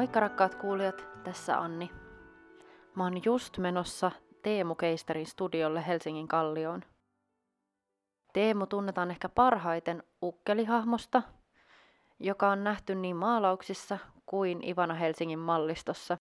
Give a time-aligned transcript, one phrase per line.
[0.00, 1.90] Moikka rakkaat kuulijat, tässä Anni.
[2.94, 4.10] Mä oon just menossa
[4.42, 6.82] Teemu Keisterin studiolle Helsingin Kallioon.
[8.32, 11.22] Teemu tunnetaan ehkä parhaiten ukkelihahmosta,
[12.20, 16.16] joka on nähty niin maalauksissa kuin Ivana Helsingin mallistossa.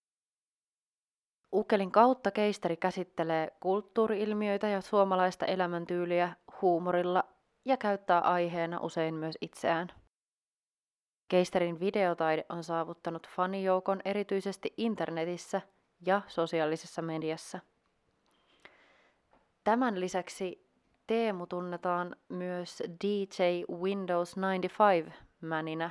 [1.53, 7.23] Ukkelin kautta keisteri käsittelee kulttuuriilmiöitä ja suomalaista elämäntyyliä huumorilla
[7.65, 9.98] ja käyttää aiheena usein myös itseään.
[11.29, 15.61] Keisterin videotaide on saavuttanut fanijoukon erityisesti internetissä
[16.05, 17.59] ja sosiaalisessa mediassa.
[19.63, 20.69] Tämän lisäksi
[21.07, 23.43] Teemu tunnetaan myös DJ
[23.81, 25.89] Windows 95-mäninä.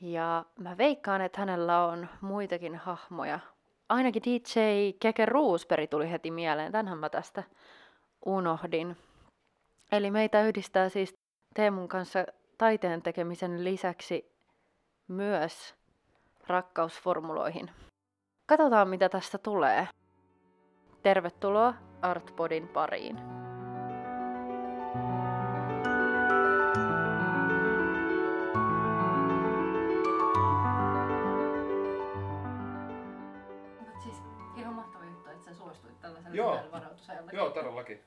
[0.00, 3.38] Ja mä veikkaan, että hänellä on muitakin hahmoja.
[3.88, 4.60] Ainakin DJ
[5.00, 7.42] Keke Roosberg tuli heti mieleen, tänhän mä tästä
[8.24, 8.96] unohdin.
[9.92, 11.14] Eli meitä yhdistää siis
[11.54, 12.26] Teemun kanssa
[12.58, 14.32] taiteen tekemisen lisäksi
[15.08, 15.74] myös
[16.46, 17.70] rakkausformuloihin.
[18.46, 19.88] Katsotaan mitä tästä tulee.
[21.02, 23.16] Tervetuloa Artpodin pariin.
[34.02, 34.22] siis
[34.56, 36.60] ihan mahtava juttu, että sä suostuit tällaiselle Joo.
[37.32, 38.00] Joo, todellakin.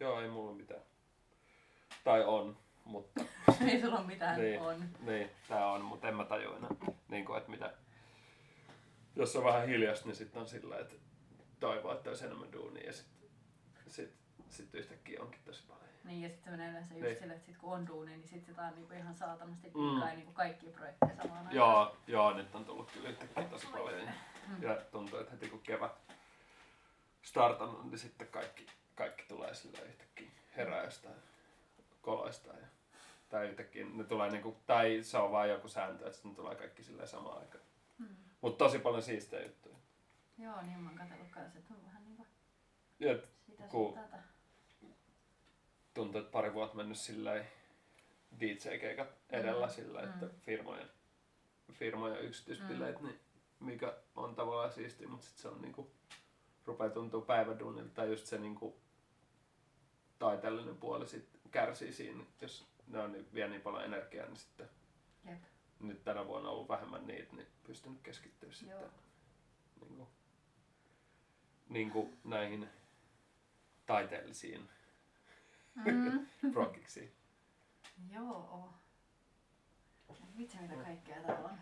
[0.00, 0.80] Joo, ei mulla mitään.
[2.04, 3.24] Tai on, mutta
[3.68, 4.60] Ei sulla ole mitään, Niin.
[4.60, 4.88] on.
[5.00, 6.70] niin, tää on, mutta en mä tajua enää.
[7.08, 7.72] Niin kuin, että mitä,
[9.16, 10.94] jos on vähän hiljasta, niin sitten on sillä, että
[11.60, 13.28] toivoo, että olisi enemmän duunia ja sitten
[13.86, 14.14] sit,
[14.50, 15.84] sit yhtäkkiä onkin tosi paljon.
[16.04, 17.16] Niin, ja sitten se menee yleensä just Niin.
[17.18, 19.80] silleen, että sit kun on duuni, niin sitten sitä on niinku ihan saatanasti Mm.
[19.80, 20.16] mm.
[20.16, 21.54] niinku kaikki projekteja samaan aikaan.
[21.56, 24.00] Joo, joo, nyt on tullut kyllä yhtäkkiä tosi paljon.
[24.00, 24.12] Ja,
[24.48, 24.62] Mm.
[24.62, 25.92] ja tuntuu, että heti kun kevät
[27.22, 31.14] startannut, niin sitten kaikki, kaikki tulee sillä yhtäkkiä heräistä ja
[32.02, 32.48] koloista.
[32.52, 32.66] Ja,
[33.34, 36.82] tai yhtäkkiä ne tulee niinku, tai se on vaan joku sääntö, että ne tulee kaikki
[36.82, 37.64] sillä samaan aikaan.
[37.98, 38.16] Mm.
[38.40, 39.76] Mutta tosi paljon siistejä juttuja.
[40.38, 42.26] Joo, niin mä oon katsellut kanssa, että on vähän niinku
[43.00, 44.22] Ja sitä Ku- sun tätä.
[45.94, 47.44] tuntuu, että pari vuotta mennyt sillä
[48.40, 50.40] DJ-keikat edellä Mm, sillä, että mm.
[50.40, 50.90] firmojen,
[51.72, 53.20] firmojen yksityisbileet, niin
[53.60, 55.90] mikä on tavallaan siistiä, mutta sitten se on niinku,
[56.64, 58.76] rupeaa tuntua päivädunnilta tai just se niinku,
[60.18, 64.68] taiteellinen puoli sit kärsii siinä, jos ne on niin, vie niin paljon energiaa, niin sitten
[65.24, 65.42] Jep.
[65.80, 68.90] nyt tänä vuonna on ollut vähemmän niitä, niin pystynyt keskittyä sitten Joo.
[69.80, 70.08] niinku,
[71.68, 72.68] niinku näihin
[73.86, 74.68] taiteellisiin
[75.74, 76.26] Mm.
[76.52, 77.12] progiksiin.
[78.12, 78.68] Joo.
[80.38, 81.58] Vitsi mitä kaikkea täällä on.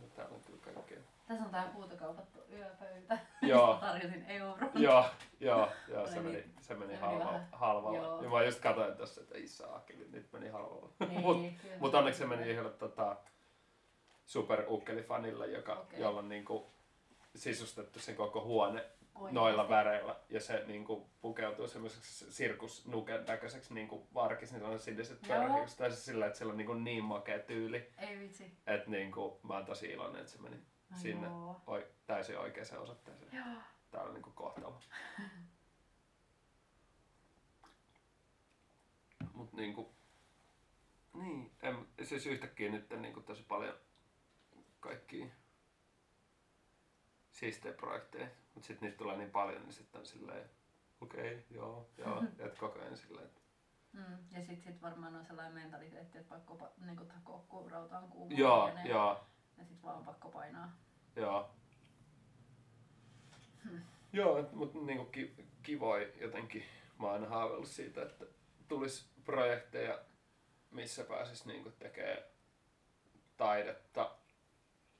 [0.00, 0.98] No, täällä on kyllä kaikkea.
[1.30, 3.18] Tässä on tää puutokaupattu yöpöytä.
[3.42, 4.70] Joo, Tarjosin euron.
[4.74, 5.04] joo,
[5.40, 7.24] joo, joo, se meni, niin- se meni se meni halvalla.
[7.32, 7.98] vähän- halvalla.
[7.98, 8.22] joo.
[8.22, 10.88] Ja mä just katsoin tossa, että ei saakeli, nyt meni halvalla.
[11.08, 11.36] Niin, Mut,
[11.80, 12.48] mut se onneksi se meni.
[12.50, 13.16] yhdelle tota,
[14.26, 16.00] super ukkelifanille, joka, Okei.
[16.00, 16.72] jolla on niinku
[17.34, 19.34] sisustettu sen koko huone Oikeesti.
[19.34, 25.18] noilla väreillä ja se niinku pukeutuu semmoiseksi sirkusnuken näköiseksi niinku varkis, niin se on siniset
[25.28, 25.38] Joo.
[25.38, 25.78] pörhikset.
[25.78, 28.52] Tai siis sillä, että sillä on niinku niin makea tyyli, Ei vitsi.
[28.66, 30.56] että niinku, mä oon tosi iloinen, että se meni
[30.92, 31.62] Ai sinne Joo.
[31.66, 33.36] oi, täysin oikeaan osoitteeseen.
[33.36, 33.62] Joo.
[33.90, 34.80] Tää on niinku kohtalo.
[39.34, 39.94] Mut niinku,
[41.14, 43.74] niin, en, siis yhtäkkiä nyt niinku tosi paljon
[44.80, 45.26] kaikkia
[47.30, 50.50] siistejä projekteja, mut sit niitä tulee niin paljon, niin sitten on silleen,
[51.00, 53.40] okei, okay, joo, joo, et koko ajan silleen, että
[53.92, 54.18] Mm.
[54.30, 58.08] Ja sit, sit varmaan on sellainen mentaliteetti, että pakko pa- niinku takoa, kun rauta on
[58.08, 58.36] kuuma.
[58.36, 59.26] joo, joo,
[59.60, 60.76] Ja sit vaan on pakko painaa.
[61.16, 61.50] joo.
[63.64, 63.80] Hmm.
[64.12, 66.64] Joo, et, mut niinku ki, kivoi jotenkin,
[66.98, 68.24] mä oon aina haaveillut siitä, että
[68.68, 70.00] tulisi projekteja,
[70.70, 72.30] missä pääsis niinku tekee
[73.36, 74.16] taidetta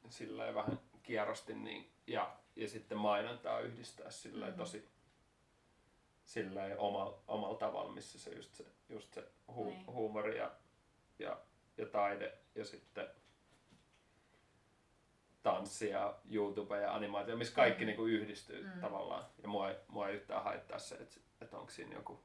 [0.08, 4.56] sillä vähän kierrosti niin, ja, ja sitten mainontaa yhdistää sillä Mhm.
[4.56, 4.88] tosi
[6.24, 9.86] sillä omalla, omalla tavalla, missä se just se, just se hu, Niin.
[9.86, 10.50] huumori ja,
[11.18, 11.40] ja,
[11.76, 13.08] ja taide ja sitten
[15.42, 17.86] tanssi ja YouTube ja animaatio, missä kaikki Mm.
[17.86, 18.80] niinku yhdistyy Mm.
[18.80, 19.24] tavallaan.
[19.42, 22.22] Ja mua, ei- mua ei yhtään haittaa se, että, että onko siinä joku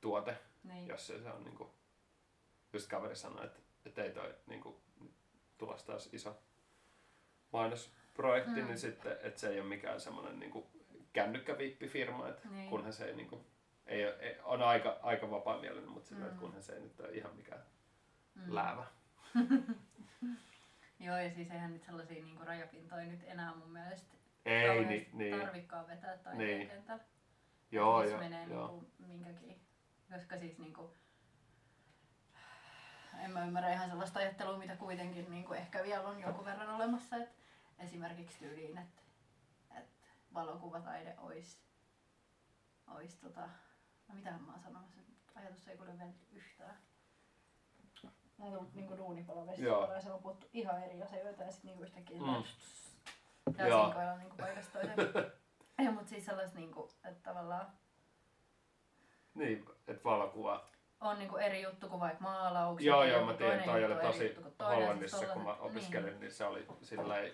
[0.00, 0.88] tuote, Niin.
[0.88, 1.70] jos ei se on niinku,
[2.72, 4.80] just kaveri sanoi, että, että ei toi niinku,
[5.58, 6.38] tulossa taas iso
[7.52, 8.66] mainosprojekti, Mm.
[8.66, 10.70] niin sitten, että se ei ole mikään semmoinen niinku
[11.12, 12.70] kännykkävippifirma, että Niin.
[12.70, 13.46] kunhan se ei niinku,
[13.86, 16.26] ei, ole- ei, on aika, aika vapaa-mielinen, mutta sillä, Mm.
[16.28, 17.62] että kunhan se ei nyt ole ihan mikään
[18.34, 18.54] Mm.
[18.54, 18.84] läävä.
[21.00, 24.14] Joo, ja siis eihän nyt sellaisia niinku rajapintoja nyt enää mun mielestä
[24.44, 25.40] Ei, kauheasti niin, niin.
[25.40, 26.68] tarvikaan vetää taiteen Niin.
[26.68, 27.04] kentällä.
[27.70, 28.68] Joo, siis joo, menee joo.
[28.68, 29.60] niinku minkäkin.
[30.12, 30.94] Koska siis niinku,
[33.24, 37.16] en mä ymmärrä ihan sellaista ajattelua, mitä kuitenkin niinku ehkä vielä on jonkun verran olemassa.
[37.78, 39.02] esimerkiksi tyyliin, että,
[39.78, 41.58] että valokuvataide olisi,
[42.86, 43.48] olisi tota,
[44.08, 45.00] no mitähän mä oon sanomassa,
[45.34, 46.76] ajatus ei kuule mennyt yhtään.
[48.40, 52.18] Näitä on niinku duunipalovestikolla ja se on puhuttu ihan eri asioita ja sitten niinku yhtäkkiä
[52.18, 52.44] Mm.
[53.58, 53.84] ja Joo.
[53.86, 54.98] sinkoilla niinku paikasta toiseen.
[55.78, 57.66] Ei, mutta siis sellaista niinku, että tavallaan
[59.34, 60.64] Niin, että valokuva.
[61.00, 62.86] on niinku eri juttu kuin vaikka maalaukset.
[62.86, 66.32] Joo, ja joo, mä tiedän, toi oli tosi Hollannissa, siis kun mä tollaset- opiskelin, niin
[66.32, 67.32] se oli silleen,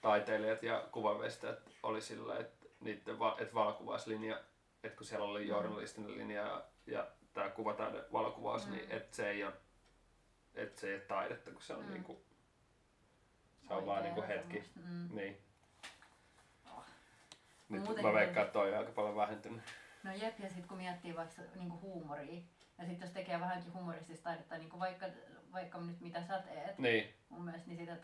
[0.00, 4.40] taiteilijat ja kuvanvestäjät oli silleen, että niiden va- että valokuvauslinja,
[4.84, 5.48] että kun siellä oli Mm.
[5.48, 8.72] journalistinen linja ja, ja tämä kuvataide valokuvaus, Mm.
[8.72, 9.52] niin että se ei ole,
[10.54, 11.92] että se ei ole taidetta, kun se on Mm.
[11.92, 12.24] niinku,
[13.68, 14.64] se on vaan niinku hetki.
[14.74, 15.16] Mm.
[15.16, 15.38] Niin.
[16.72, 16.84] Oh.
[17.68, 19.62] Nyt Muuten mä veikkaan, että toi on aika paljon vähentynyt.
[20.02, 22.42] No jep, ja sitten kun miettii vaikka niinku huumoria,
[22.78, 25.06] ja sitten jos tekee vähänkin humoristista taidetta, niin vaikka,
[25.52, 27.96] vaikka nyt mitä sä teet, Niin, mun mielestä, niin siitä,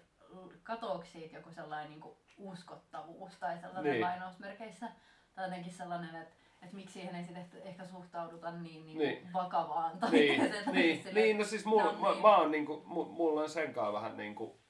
[0.62, 4.02] katoako siitä joku sellainen niin uskottavuus tai sellainen niin.
[4.04, 4.88] lainausmerkeissä,
[5.34, 8.98] tai jotenkin sellainen, että, että miksi siihen ei sitten ehkä suhtauduta niin, niin, Niin.
[8.98, 9.32] niin.
[9.32, 10.64] vakavaan niin, taiteeseen.
[10.64, 12.22] tai niin, silleen, niin, no siis mulla, No mä, niin.
[12.22, 14.60] mä oon niinku, mu- mulla on sen kanssa vähän niinku,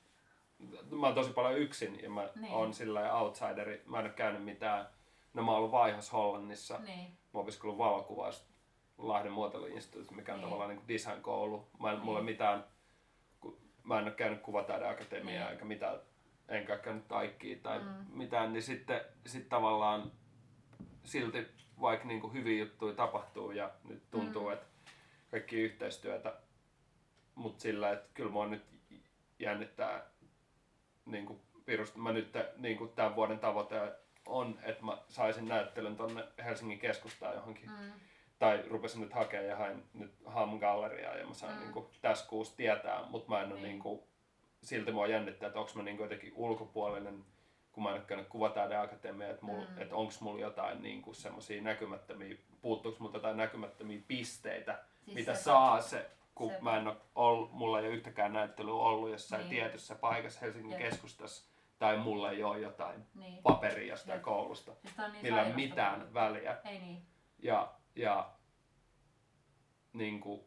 [0.90, 2.52] mä oon tosi paljon yksin ja mä Niin.
[2.52, 4.88] oon sillä outsideri, mä en oo käynyt mitään,
[5.34, 8.50] no mä oon ollut vaihos Hollannissa, Niin, mä oon opiskellut valokuvausta
[8.98, 10.44] Lahden muotoiluinstituutissa, mikä on Niin.
[10.44, 11.70] tavallaan niinku design-koulu.
[11.80, 12.04] Mä en, Niin.
[12.04, 12.64] mulla mitään,
[13.82, 15.52] mä en oo käynyt kuvataideakatemiaa Niin.
[15.52, 15.98] eikä mitään,
[16.48, 17.86] enkä käynyt taikkiä tai Mm.
[18.12, 20.12] mitään, niin sitten sit tavallaan
[21.04, 21.46] silti
[21.80, 24.52] vaikka niinku hyviä juttuja tapahtuu ja nyt tuntuu, Mm.
[24.52, 24.66] että
[25.30, 26.34] kaikki yhteistyötä,
[27.34, 28.62] mutta sillä, että kyllä mua nyt
[29.38, 30.02] jännittää
[31.04, 31.98] niinku pirusta.
[31.98, 33.92] Mä nyt niinku tämän vuoden tavoite
[34.26, 37.70] on, että mä saisin näyttelyn tonne Helsingin keskustaan johonkin.
[37.70, 37.92] mm,
[38.38, 41.60] Tai rupesin nyt hakemaan ja hain nyt Ham Galleriaa ja mä sain Mm.
[41.60, 43.62] niinku tässä kuussa tietää, mutta mä en ole Niin.
[43.62, 44.08] niinku,
[44.62, 47.24] silti mua jännittää, että onko mä niinku jotenkin ulkopuolinen,
[47.72, 49.78] kun mä en ole käynyt kuvataideakatemiaa, että, Mm.
[49.82, 55.44] että onko mulla jotain niinku semmoisia näkymättömiä, puuttuuko mulla jotain näkymättömiä pisteitä, Siis mitä sepä.
[55.44, 56.62] saa se, kun Sepä.
[56.62, 59.50] mä en ole ollut, mulla ei ole yhtäkään näyttelyä ollut jossain Niin.
[59.50, 60.80] tietyssä paikassa Helsingin Jep.
[60.80, 63.42] keskustassa, tai mulla ei ole jotain niin.
[63.42, 64.22] paperia jostain Jep.
[64.24, 66.56] koulusta, Siis niin millä ei mitään väliä.
[66.64, 67.02] Ei niin.
[67.38, 68.30] Ja, ja
[69.92, 70.40] niin kuin,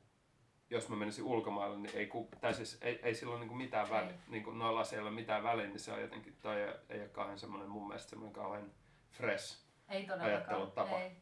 [0.74, 3.58] jos mä menisin ulkomaille, niin ei, ku, tai siis ei, ei sillä ole niin kuin
[3.58, 4.14] mitään väliä.
[4.28, 7.40] Niin kuin noilla ole mitään väliä, niin se on jotenkin, toi ei, ei ole kauhean
[7.40, 8.72] semmoinen mun mielestä semmoinen kauhean
[9.12, 9.64] fresh.
[9.90, 10.32] Ei todellakaan.
[10.36, 11.00] Ajattelutapa.
[11.00, 11.18] Ei.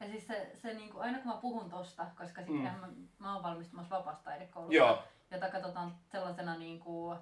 [0.00, 2.62] Ja siis se, se niinku, aina kun mä puhun tosta, koska sit Mm.
[2.62, 2.88] mä,
[3.18, 7.16] mä oon valmistumassa vapaasta taidekoulusta, Joo, jota katsotaan sellaisena niinku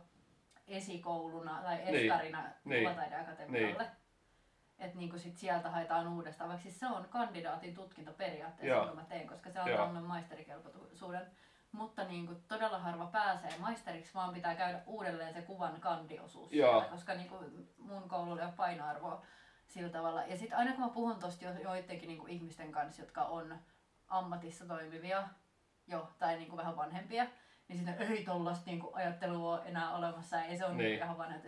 [0.66, 1.94] esikouluna tai Niin.
[1.94, 2.82] eskarina Niin.
[2.82, 3.86] kuvataideakatemialle.
[4.78, 8.82] Että niinku sit sieltä haetaan uudestaan, vaikka siis se on kandidaatin tutkinto periaatteessa, Joo.
[8.84, 11.26] mitä mä teen, koska se antaa mulle maisterikelpoisuuden.
[11.72, 16.70] Mutta niinku todella harva pääsee maisteriksi, vaan pitää käydä uudelleen se kuvan kandiosuus Joo.
[16.72, 17.34] siellä, koska niinku
[17.78, 19.22] mun koululla ole painoarvoa
[19.66, 20.24] sillä tavalla.
[20.24, 23.58] Ja sitten aina kun mä puhun tosta jo, joidenkin niinku ihmisten kanssa, jotka on
[24.08, 25.28] ammatissa toimivia
[25.86, 27.26] jo, tai niinku vähän vanhempia,
[27.68, 30.84] niin sitten ei tollasta niinku ajattelua ole enää olemassa, ei se ole Niin.
[30.84, 31.38] niin ihan vanha.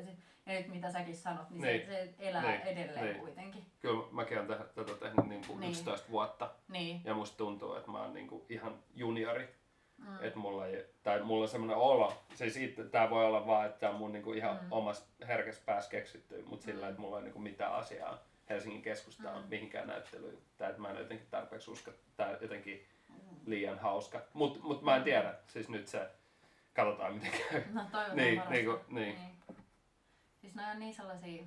[0.46, 1.80] Ja, nyt mitä säkin sanot, niin, Niin.
[1.86, 2.60] Se, se elää Niin.
[2.62, 3.18] edelleen Niin.
[3.20, 3.66] kuitenkin.
[3.80, 5.70] kyllä mäkin olen tätä, tätä tehnyt niin kuin Niin.
[5.72, 6.50] 11 vuotta.
[6.68, 7.00] Niin.
[7.04, 9.59] Ja musta tuntuu, että mä oon niin kuin ihan juniori.
[10.08, 10.24] Mm.
[10.24, 13.78] Että mulla, ei, tai mulla on semmoinen olo, siis itse, tää voi olla vaan, että
[13.78, 14.62] tää on mun niinku ihan Mm.
[14.64, 14.72] mm.
[14.72, 16.90] omassa herkässä päässä keksitty, mutta sillä, Mm.
[16.90, 19.48] että mulla ei niinku mitään asiaa Helsingin keskustaan Mm.
[19.48, 20.38] mihinkään näyttelyyn.
[20.58, 22.86] Tai että mä en jotenkin tarpeeksi usko, tai jotenkin
[23.46, 24.20] liian hauska.
[24.34, 26.10] Mut, mut mä en tiedä, siis nyt se,
[26.74, 27.62] katsotaan miten käy.
[27.72, 28.54] No toivotaan Niin, parasta.
[28.54, 29.18] niinku, niin.
[30.40, 31.42] Siis nämä on niin sellaisia...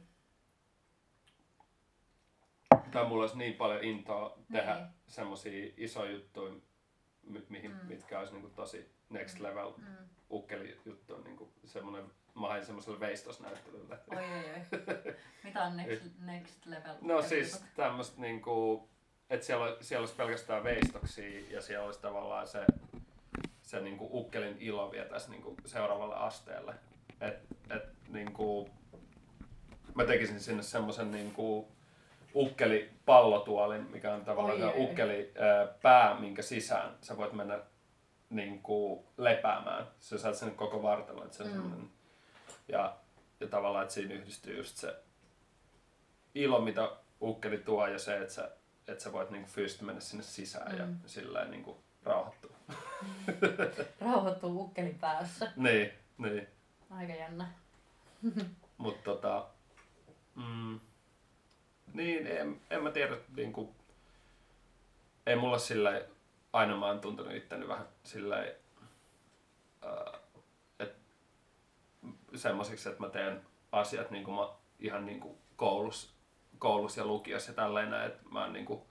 [2.92, 4.88] Tai mulla olisi niin paljon intoa tehdä Niin.
[5.08, 6.54] semmosia isoja juttuja,
[7.50, 7.88] mihin, Mm.
[7.88, 9.86] mitkä olisi niinku tosi next level Mm.
[10.30, 11.22] ukkeli juttu.
[11.22, 14.00] Niinku semmonen, mä hain semmoiselle veistosnäyttelylle.
[14.08, 15.16] Oi, oi, oi.
[15.44, 16.96] Mitä on next, next level?
[17.02, 18.90] No siis tämmöistä niinku,
[19.30, 22.66] että siellä, siellä olisi pelkästään veistoksia ja siellä olisi tavallaan se,
[23.62, 26.76] se niinku ukkelin ilo vietäisi niinku seuraavalle asteelle.
[27.22, 27.36] Et,
[27.76, 28.70] et niinku,
[29.96, 31.72] mä tekisin sinne semmoisen niinku
[32.36, 37.60] ukkeli pallotuolin, mikä on tavallaan se ukkeli ää, pää, minkä sisään sä voit mennä
[38.30, 39.88] niinku lepäämään.
[40.00, 41.90] Sä saat sen koko vartalon, että se Mm.
[42.68, 42.96] ja,
[43.40, 44.96] ja tavallaan, että siinä yhdistyy just se
[46.36, 48.52] ilo, mitä ukkeli tuo ja se, että sä,
[48.88, 50.78] että sä voit niinku fyysisesti mennä sinne sisään mm.
[50.78, 52.56] ja sillä niinku rauhoittua.
[54.02, 55.52] Rauhoittuu ukkelin päässä.
[55.56, 56.48] niin, niin.
[56.90, 57.48] Aika jännä.
[58.78, 59.46] Mutta tota,
[60.36, 60.80] mm,
[61.94, 63.76] niin, en, en mä tiedä, niinku,
[65.26, 66.02] ei mulla sillä
[66.54, 68.46] aina mä oon tuntenut itteni vähän sillä
[70.80, 70.96] että
[72.36, 74.48] semmoisiksi, että mä teen asiat niin kuin mä
[74.80, 76.14] ihan niin kuin koulussa,
[76.60, 78.82] koulussa ja lukiossa ja tälleen, että mä oon niin kuin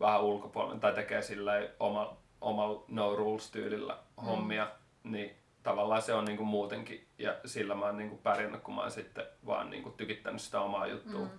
[0.00, 4.70] vähän ulkopuolella tai tekee sillä oma, omalla no rules tyylillä hommia,
[5.04, 8.74] niin tavallaan se on niin kuin muutenkin ja sillä mä oon niin kuin pärjännyt, kun
[8.74, 11.30] mä oon sitten vaan niin kuin tykittänyt sitä omaa juttua Mm.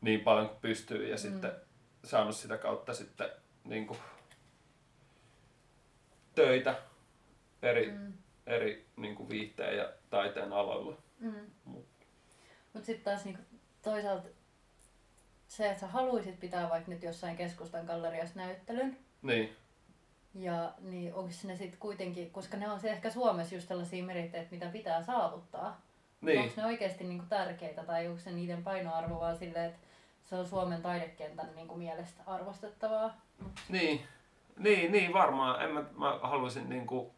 [0.00, 1.52] Niin paljon kuin pystyy ja sitten
[2.04, 3.30] saanut sitä kautta sitten
[3.64, 3.98] niin kuin
[6.34, 6.74] töitä
[7.62, 8.12] eri, Mm.
[8.46, 10.96] eri niin kuin viihteen ja taiteen aloilla.
[11.20, 11.46] Mm.
[11.64, 11.86] Mut.
[12.72, 13.42] Mutta sitten taas niinku
[13.82, 14.28] toisaalta
[15.48, 19.56] se, että sä haluaisit pitää vaikka nyt jossain keskustan galleriassa näyttelyn, Niin,
[20.34, 24.50] ja niin onko ne sitten kuitenkin, koska ne on se ehkä Suomessa just tällaisia meriitteitä,
[24.50, 25.80] mitä pitää saavuttaa.
[26.20, 26.40] Niin.
[26.40, 29.86] Onko ne oikeasti niinku tärkeitä tai onko se niiden painoarvo vaan silleen, että
[30.24, 33.20] se on Suomen taidekentän niinku mielestä arvostettavaa?
[33.68, 34.02] Niin,
[34.58, 35.62] niin, niin varmaan.
[35.62, 37.14] En mä, mä haluaisin niinku,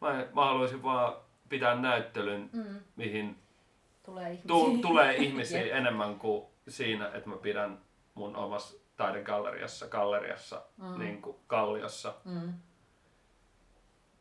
[0.00, 1.16] mä, mä haluaisin vaan
[1.48, 2.80] pitää näyttelyn, Mm.
[2.96, 3.36] mihin
[4.04, 4.48] Tulee ihmisiä.
[4.48, 7.78] tu, tulee ihmisiä enemmän kuin siinä, että mä pidän
[8.14, 10.98] mun omassa taidegalleriassa, galleriassa, Mm.
[10.98, 12.14] niin kuin Kalliossa.
[12.24, 12.52] Mm.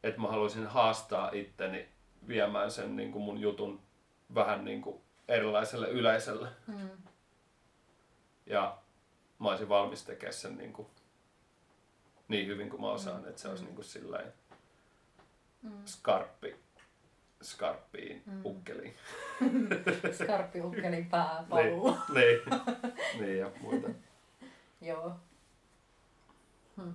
[0.03, 1.87] Että mä haluaisin haastaa itteni
[2.27, 3.81] viemään sen niin kuin mun jutun
[4.35, 6.47] vähän niin kuin erilaiselle yleisölle.
[6.67, 6.89] Mm.
[8.45, 8.77] Ja
[9.39, 10.87] mä olisin valmis tekemään sen niin, kuin,
[12.27, 13.29] niin hyvin kuin mä osaan, Mm.
[13.29, 14.33] että se olisi niin kuin silleen
[15.61, 15.71] Mm.
[15.85, 16.55] skarppi,
[17.41, 18.41] skarppiin Mm.
[18.45, 18.95] ukkeliin.
[20.23, 21.97] Skarppi ukkelin pääpallo.
[22.13, 22.39] niin,
[23.19, 23.89] niin ja muita.
[24.81, 25.11] Joo.
[26.75, 26.93] Hmm.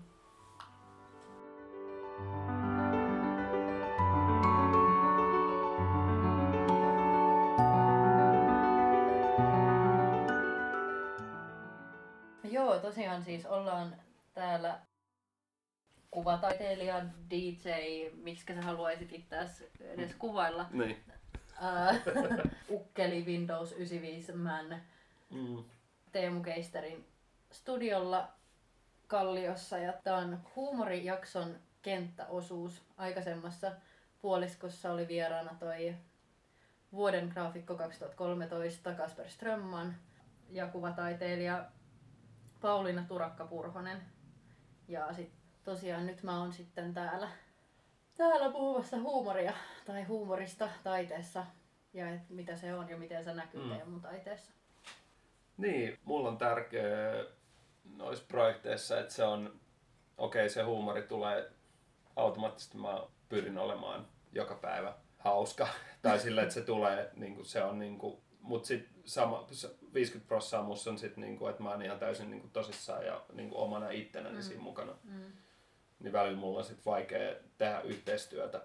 [12.90, 13.96] Tosiaan siis ollaan
[14.34, 14.80] täällä
[16.10, 17.68] kuvataiteilija, DJ,
[18.22, 20.66] miksi sä haluaisit itseäsi edes kuvailla.
[20.72, 20.96] Niin.
[21.60, 21.94] Ää,
[22.68, 24.82] Ukkeli Windows 95 Man
[25.30, 25.64] Mm.
[26.12, 27.06] Teemu Keisterin
[27.52, 28.28] studiolla
[29.06, 32.82] Kalliossa ja tämä on huumorijakson kenttäosuus.
[32.96, 33.72] Aikaisemmassa
[34.22, 35.94] puoliskossa oli vieraana toi
[36.92, 39.94] vuoden graafikko 2013 Kasper Strömman
[40.50, 41.70] ja kuvataiteilija
[42.60, 44.02] Pauliina Turakka-Purhonen.
[44.88, 45.32] Ja sit
[45.64, 47.28] tosiaan nyt mä oon sitten täällä,
[48.16, 49.52] täällä puhumassa huumoria
[49.86, 51.46] tai huumorista taiteessa
[51.92, 53.70] ja et mitä se on ja miten se näkyy Mm.
[53.70, 54.52] Teemun taiteessa.
[55.56, 57.24] Niin, mulla on tärkeä
[57.96, 59.60] noissa projekteissa, että se on,
[60.18, 61.50] okei okay, se huumori tulee
[62.16, 65.68] automaattisesti, mä pyrin olemaan joka päivä hauska.
[66.02, 69.70] tai sillä, että se tulee, niin kuin se on niin kuin, mut sit sama, se
[69.94, 73.06] 50 prosenttia musta on sit niin kuin, että mä oon ihan täysin niin kuin tosissaan
[73.06, 74.42] ja niin kuin omana ittenäni Mm.
[74.42, 74.92] siinä mukana.
[75.04, 75.32] Mm.
[76.00, 78.62] Niin välillä mulla on sit vaikea tehdä yhteistyötä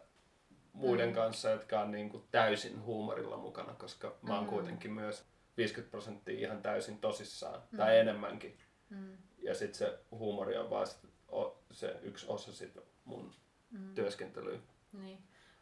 [0.74, 1.15] muiden Mm.
[1.15, 4.50] kanssa, jotka on niin kuin täysin huumorilla mukana, koska mä oon Mm.
[4.50, 5.25] kuitenkin myös
[5.58, 7.77] 50 prosenttia ihan täysin tosissaan, Mm.
[7.77, 8.58] tai enemmänkin.
[8.89, 9.17] Mm.
[9.38, 11.00] Ja sitten se huumori on vaan sit,
[11.32, 13.34] o, se yksi osa sit mun
[13.72, 13.96] Mm.
[13.96, 14.60] työskentelyä.
[14.94, 15.17] Niin.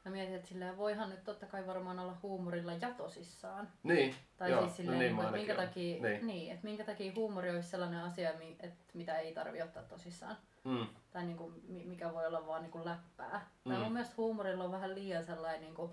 [0.06, 3.68] Mä mietin, että silleen voihan nyt totta kai varmaan olla huumorilla ja tosissaan.
[3.84, 6.02] Niin, Tai Joo, siis no silleen, niin niin mä että minkä takia, niin.
[6.02, 6.28] Niin.
[6.28, 8.30] Niin, että minkä takia huumori olisi sellainen asia,
[8.60, 10.38] että mitä ei tarvi ottaa tosissaan.
[10.64, 11.54] mm, Tai niin kuin,
[11.86, 13.48] mikä voi olla vaan niin kuin läppää.
[13.66, 13.72] Mm.
[13.72, 15.92] Tai mun mielestä huumorilla on vähän liian sellainen niin kuin,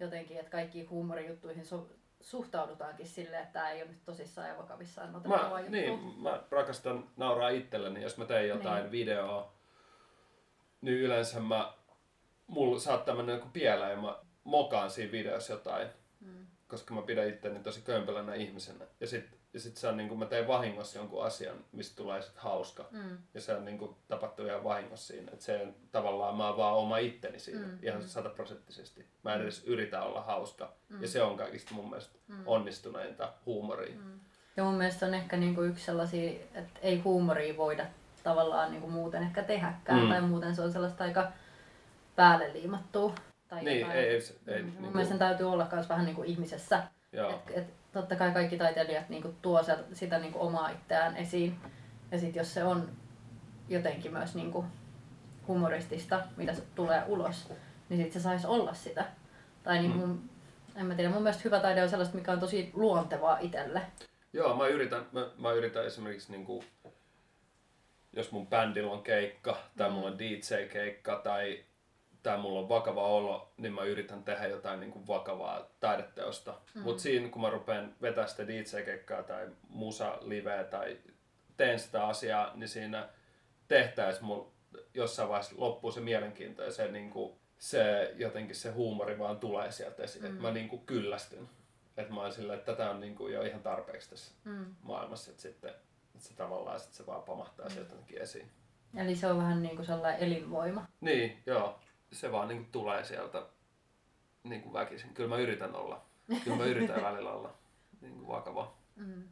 [0.00, 5.16] jotenkin, että kaikkiin huumorijuttuihin su- suhtaudutaankin silleen, että tämä ei ole nyt tosissaan ja vakavissaan
[5.16, 5.72] otettava mä, juttu.
[5.72, 8.92] niin, mä rakastan nauraa itselleni, jos mä teen jotain Niin.
[8.92, 9.52] videoa,
[10.80, 11.72] niin yleensä mä,
[12.46, 15.88] mulla saattaa mennä joku pieleen ja mä mokaan siinä videossa jotain,
[16.20, 16.46] Mm.
[16.68, 18.84] koska mä pidän itteni tosi kömpelänä ihmisenä.
[19.00, 22.22] Ja sit, ja sit se on niin kuin mä teen vahingossa jonkun asian, mistä tulee
[22.22, 22.84] sit hauska.
[22.90, 23.18] Mm.
[23.34, 25.32] Ja se on niin kuin tapahtuu ihan vahingossa siinä.
[25.32, 27.66] Että se on tavallaan mä oon vaan oma itteni siinä.
[27.66, 28.06] Mm, ihan mm.
[28.08, 29.06] sataprosenttisesti.
[29.22, 30.72] Mä en edes yritä olla hauska.
[30.88, 31.02] Mm.
[31.02, 32.42] Ja se on kaikista mun mielestä Mm.
[32.46, 33.96] onnistuneinta huumoria.
[33.96, 34.20] Mm.
[34.56, 37.86] Ja mun mielestä on ehkä niinku yksi sellaisia, että ei huumoria voida
[38.22, 40.00] tavallaan niinku muuten ehkä tehdäkään.
[40.02, 40.08] Mm.
[40.08, 41.32] Tai muuten se on sellaista aika
[42.16, 43.14] päälle liimattua.
[43.48, 43.98] Tai Niin, jotain.
[43.98, 44.68] ei, ei, se- ei Mm.
[44.70, 46.82] niin Mun mielestä sen täytyy olla myös vähän niinku ihmisessä.
[47.12, 47.30] joo.
[47.30, 51.56] Et, et, totta kai kaikki taiteilijat niinku tuo sitä, sitä niinku omaa itseään esiin.
[52.10, 52.88] Ja sitten jos se on
[53.68, 54.64] jotenkin myös niinku
[55.48, 57.48] humoristista, mitä se tulee ulos,
[57.88, 59.04] niin sitten se saisi olla sitä.
[59.62, 59.98] Tai niin Mm.
[59.98, 60.30] mun,
[60.76, 63.82] en mä tiedä, mun mielestä hyvä taide on sellaista, mikä on tosi luontevaa itselle.
[64.32, 66.64] Joo, mä yritän, mä, mä yritän esimerkiksi niinku,
[68.12, 69.94] jos mun bändillä on keikka, tai Mm.
[69.94, 71.64] mulla on DJ-keikka, tai,
[72.22, 76.50] tai mulla on vakava olo, niin mä yritän tehdä jotain niinku vakavaa taideteosta.
[76.52, 76.80] Mm.
[76.80, 76.84] Mm.
[76.84, 80.98] Mutta siinä, kun mä rupean vetää sitä DJ-keikkaa tai musa-liveä tai
[81.56, 83.08] teen sitä asiaa, niin siinä
[83.68, 84.52] tehtäisiin mulla
[84.94, 90.02] jossain vaiheessa loppuu se mielenkiinto ja se, niinku, se jotenkin se huumori vaan tulee sieltä
[90.02, 90.24] esiin.
[90.24, 90.30] Mm.
[90.30, 90.54] Että mä Mm.
[90.54, 91.48] niinku kyllästyn.
[91.96, 94.66] Että mä oon silleen, että tätä on niinku jo ihan tarpeeksi tässä Mm.
[94.82, 95.70] maailmassa, että sitten
[96.14, 97.72] että se tavallaan sit se vaan pamahtaa Mm.
[97.72, 98.50] sieltä jotenkin esiin.
[98.96, 100.86] Eli se on vähän niin kuin sellainen elinvoima.
[101.00, 101.78] Niin, joo.
[102.12, 103.46] Se vaan niinku tulee sieltä
[104.44, 105.14] niinku väkisin.
[105.14, 106.02] Kyllä mä yritän olla.
[106.44, 107.54] Kyllä mä yritän välillä olla
[108.00, 108.74] niinku vakava.
[108.96, 109.22] Mm.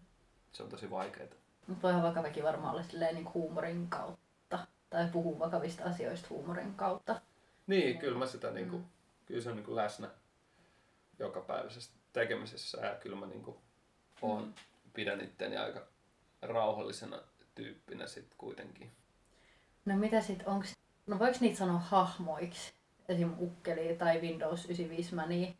[0.52, 1.28] Se on tosi vaikeaa.
[1.66, 4.66] Mutta voihan vakavakin varmaan olla silleen niin huumorin kautta.
[4.90, 7.20] Tai puhua vakavista asioista huumorin kautta.
[7.66, 8.84] Niin, kyllä mä sitä niinku, Mm.
[9.26, 10.08] kyllä se on niinku läsnä
[11.18, 13.58] jokapäiväisessä tekemisessä ja kyllä mä niinku
[14.22, 14.54] oon, Mm.
[14.92, 15.80] pidän itteni aika
[16.42, 17.18] rauhallisena
[17.54, 18.90] tyyppinä sit kuitenkin.
[19.84, 20.76] No mitä sit, onks,
[21.10, 22.72] no voiko niitä sanoa hahmoiksi?
[23.08, 23.34] Esim.
[23.38, 25.58] Ukkeli tai Windows 95 Mani?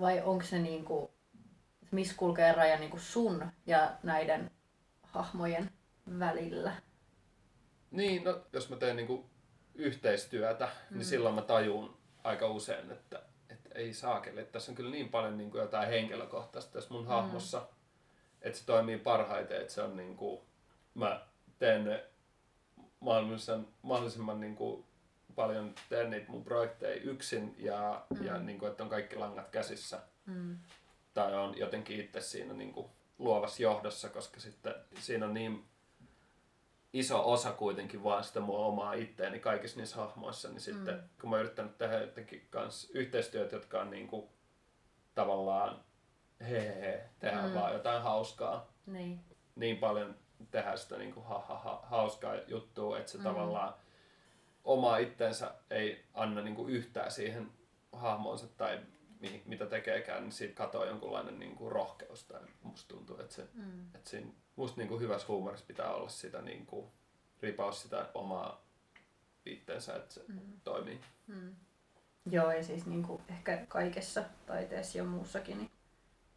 [0.00, 1.10] Vai onko se niinku,
[1.90, 4.50] missä kulkee raja niinku sun ja näiden
[5.02, 5.70] hahmojen
[6.18, 6.72] välillä?
[7.90, 9.30] Niin, no jos mä teen niinku
[9.74, 10.70] yhteistyötä, mm.
[10.90, 10.98] Mm.
[10.98, 14.40] niin silloin mä tajun aika usein, että, että ei saakeli.
[14.40, 17.68] Että tässä on kyllä niin paljon niinku jotain henkilökohtaista tässä mun hahmossa,
[18.42, 20.44] että se toimii parhaiten, että se on niinku,
[20.94, 21.26] mä
[21.58, 22.09] teen ne
[23.00, 24.84] mahdollisimman, mahdollisimman niinku
[25.34, 28.24] paljon teen niitä mun projekteja yksin ja, mm.
[28.26, 30.00] Ja niinku, että on kaikki langat käsissä.
[30.26, 30.58] Mm.
[31.14, 35.64] Tai on jotenkin itse siinä niinku luovassa johdossa, koska sitten siinä on niin
[36.92, 41.02] iso osa kuitenkin vaan sitä mun omaa itteeni kaikissa niissä hahmoissa, niin sitten Mm.
[41.20, 44.28] kun mä oon yrittänyt tehdä jotenkin kans yhteistyöt, jotka on niinku
[45.14, 45.84] tavallaan
[46.40, 47.54] he he he, tehdään Mm.
[47.54, 49.20] vaan jotain hauskaa, Niin.
[49.56, 50.14] niin paljon
[50.50, 53.24] tehdä sitä niinku ha, ha, ha, hauskaa juttua, että se Mm.
[53.24, 53.74] tavallaan
[54.64, 57.50] oma itsensä ei anna niinku yhtään siihen
[57.92, 58.80] hahmoonsa tai
[59.20, 62.24] mihin, mitä tekeekään, niin siitä katoaa jonkunlainen niinku rohkeus.
[62.24, 63.86] Tai musta tuntuu, että, se, Mm.
[63.94, 66.92] että siinä, musta niinku hyvässä huumorissa pitää olla sitä niinku,
[67.42, 68.64] ripaus sitä omaa
[69.46, 70.40] itsensä, että se Mm.
[70.64, 71.00] toimii.
[71.26, 71.54] Mm.
[72.30, 75.69] Joo, ja siis niinku ehkä kaikessa taiteessa ja muussakin, niin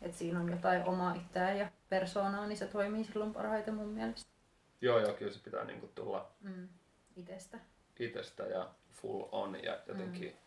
[0.04, 4.30] että siinä on jotain omaa itseään ja persoonaa, niin se toimii silloin parhaiten mun mielestä.
[4.82, 6.68] Joo, joo, kyllä se pitää niinku tulla Mm.
[7.16, 7.60] Itestä.
[8.00, 10.30] itsestä ja full on ja jotenkin...
[10.30, 10.38] Mm.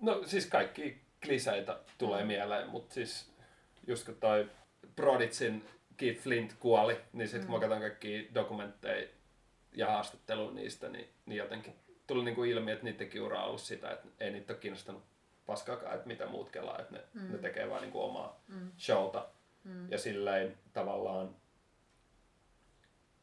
[0.00, 2.26] No siis kaikki kliseitä tulee Mm.
[2.26, 3.32] mieleen, mutta siis
[3.86, 4.50] just kun toi
[4.96, 5.64] Proditsin
[5.96, 7.60] Keith Flint kuoli, niin sitten kun Mm.
[7.60, 9.08] mä katson kaikki dokumentteja
[9.72, 11.74] ja haastattelua niistä, niin, niin jotenkin
[12.06, 15.02] tuli niinku ilmi, että niidenkin ura on ollut sitä, että ei niitä ole kiinnostanut
[15.52, 17.32] paskaakaan, että mitä muut kelaa, että ne, Mm.
[17.32, 18.72] ne tekee vaan niinku omaa Mm.
[18.78, 19.26] showta.
[19.64, 19.92] Mm.
[19.92, 21.36] Ja silleen tavallaan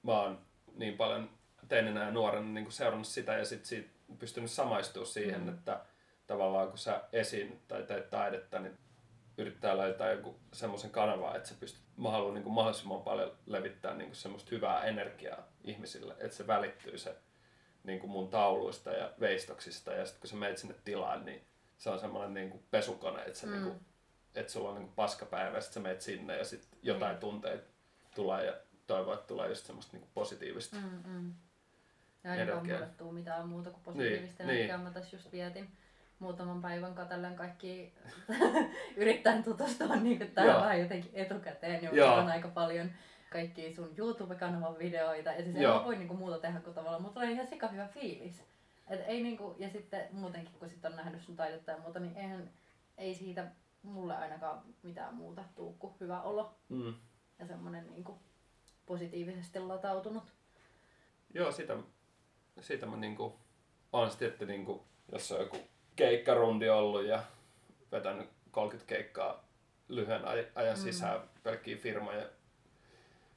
[0.03, 0.39] mä oon
[0.75, 1.29] niin paljon
[1.67, 3.89] teininä ja nuorena niin kuin seurannut sitä ja sit siitä
[4.19, 5.49] pystynyt samaistumaan siihen, Mm.
[5.49, 5.79] että
[6.27, 8.77] tavallaan kun sä esiin tai teet taidetta, niin
[9.37, 13.93] yrittää löytää joku semmoisen kanavan, että sä pystyt, mä haluan niin kuin mahdollisimman paljon levittää
[13.93, 17.15] niin kuin semmoista hyvää energiaa ihmisille, että se välittyy se
[17.83, 21.45] niin kuin mun tauluista ja veistoksista ja sitten kun sä meet sinne tilaan, niin
[21.79, 23.51] se on semmoinen niin kuin pesukone, että, se Mm.
[23.51, 23.75] niin kuin,
[24.35, 27.19] että sulla on niin kuin paskapäivä ja sitten sä meet sinne ja sitten jotain Mm.
[27.19, 27.63] tunteita
[28.15, 28.53] tulee ja
[28.87, 30.75] toivoo, että tulee just semmoista niin kuin positiivista.
[30.75, 31.33] Mm, mm.
[32.23, 32.79] Ja Energiaa.
[32.79, 34.77] mulle tuu mitään muuta kuin positiivista Niin, energiaa.
[34.77, 35.71] Mä tässä just vietin
[36.19, 37.93] muutaman päivän katellen kaikki
[38.97, 41.81] yrittäen tutustua niin tähän vähän jotenkin etukäteen.
[41.81, 42.15] Niin Joo.
[42.15, 42.91] on aika paljon
[43.29, 45.29] kaikki sun YouTube-kanavan videoita.
[45.31, 45.79] Ja siis ei Joo.
[45.79, 48.43] mä voi niinku muuta tehdä kuin tavallaan, mutta tulee ihan sika hyvä fiilis.
[48.89, 52.17] Et ei niinku, ja sitten muutenkin kun sit on nähnyt sun taidetta ja muuta, niin
[52.17, 52.51] eihän,
[52.97, 53.51] ei siitä
[53.83, 56.93] mulle ainakaan mitään muuta tuu kuin hyvä olo Mm.
[57.39, 58.19] ja semmonen niinku
[58.85, 60.23] positiivisesti latautunut.
[61.33, 61.77] Joo, sitä,
[62.61, 63.39] sitä mä niinku,
[63.93, 65.57] on sitten, että niinku, jos on joku
[65.95, 67.23] keikkarundi ollut ja
[67.91, 69.43] vetänyt 30 keikkaa
[69.87, 70.81] lyhyen aj- ajan Mm.
[70.83, 72.29] sisään pelkkiä firmoja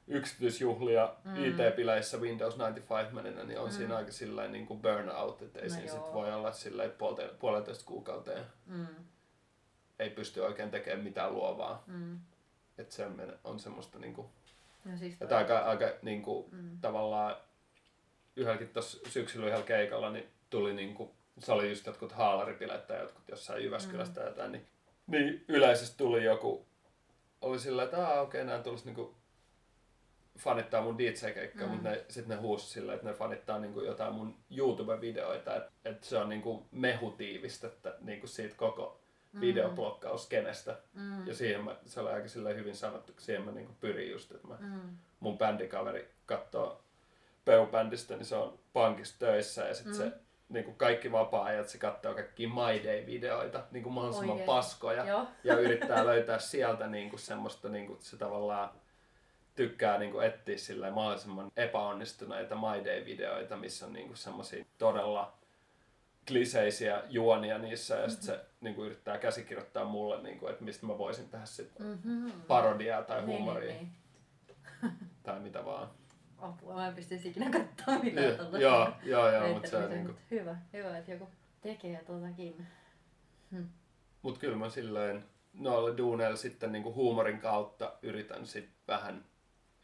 [0.07, 1.45] yksityisjuhlia Mm.
[1.45, 3.71] IT-pileissä Windows 95 menenä, niin on Mm.
[3.75, 7.85] siinä aika sillä niin burnout, että ei No siinä sit voi olla sillä puolte, puolentoista
[7.85, 8.45] kuukauteen.
[8.65, 8.87] Mm,
[9.99, 11.83] Ei pysty oikein tekemään mitään luovaa.
[11.87, 12.19] mm.
[12.77, 14.29] Että se on- on semmoista niinku,
[14.85, 16.77] No siis että aika, aika niinku, Mm.
[16.81, 17.35] tavallaan
[18.35, 23.29] yhdelläkin tuossa syksyllä yhdellä keikalla niin tuli niinku, se oli just jotkut haalaripilet tai jotkut
[23.29, 24.67] jossain Jyväskylästä tai jotain, niin,
[25.07, 26.65] niin yleisesti tuli joku,
[27.41, 29.15] oli sillä, että okei, nämä tulisi niinku
[30.39, 31.73] fanittaa mun DJ-keikkaa, Mm.
[31.73, 36.07] mutta ne, sitten ne huusi silleen, että ne fanittaa niinku jotain mun YouTube-videoita, että, että
[36.07, 38.99] se on niinku mehutiivistettä niinku siitä koko
[39.41, 40.75] videoblokkauskenestä.
[40.93, 41.27] Mm.
[41.27, 44.47] Ja siihen mä, se oli aika silleen hyvin sanottu, siihen mä niinku pyrin just, että
[44.47, 44.97] mä Mm.
[45.19, 46.79] mun bändikaveri katsoo
[47.45, 49.97] Peu-bändistä, niin se on pankissa töissä ja sitten Mm.
[49.97, 50.11] se
[50.49, 54.53] niin kuin kaikki vapaa-ajat se katsoo kaikkia My Day-videoita, niin kuin mahdollisimman Oikeesti?
[54.55, 55.27] paskoja Joo.
[55.43, 58.69] ja yrittää löytää sieltä niin kuin semmoista, niin kuin se tavallaan
[59.55, 65.33] tykkää niin kuin etsiä sillä mahdollisimman epäonnistuneita My Day-videoita, missä on niin kuin semmoisia todella
[66.27, 70.85] kliseisiä juonia niissä ja sitten se niin kuin, yrittää käsikirjoittaa mulle, niin kuin, että mistä
[70.85, 72.31] mä voisin tehdä sitten Mm-hmm.
[72.47, 73.91] parodiaa tai Niin, huumoria niin,
[75.23, 75.87] tai mitä vaan.
[75.87, 76.03] niin.
[76.37, 78.59] Apua, mä en pystyisi ikinä katsoa mitään Joo, tuollaista.
[78.61, 81.29] joo, joo, joo mutta se on niin kuin, mut Hyvä, hyvä, että joku
[81.61, 82.67] tekee totakin.
[84.21, 89.25] Mut kyllä mä silleen noilla duuneilla sitten niinku huumorin kautta yritän sit vähän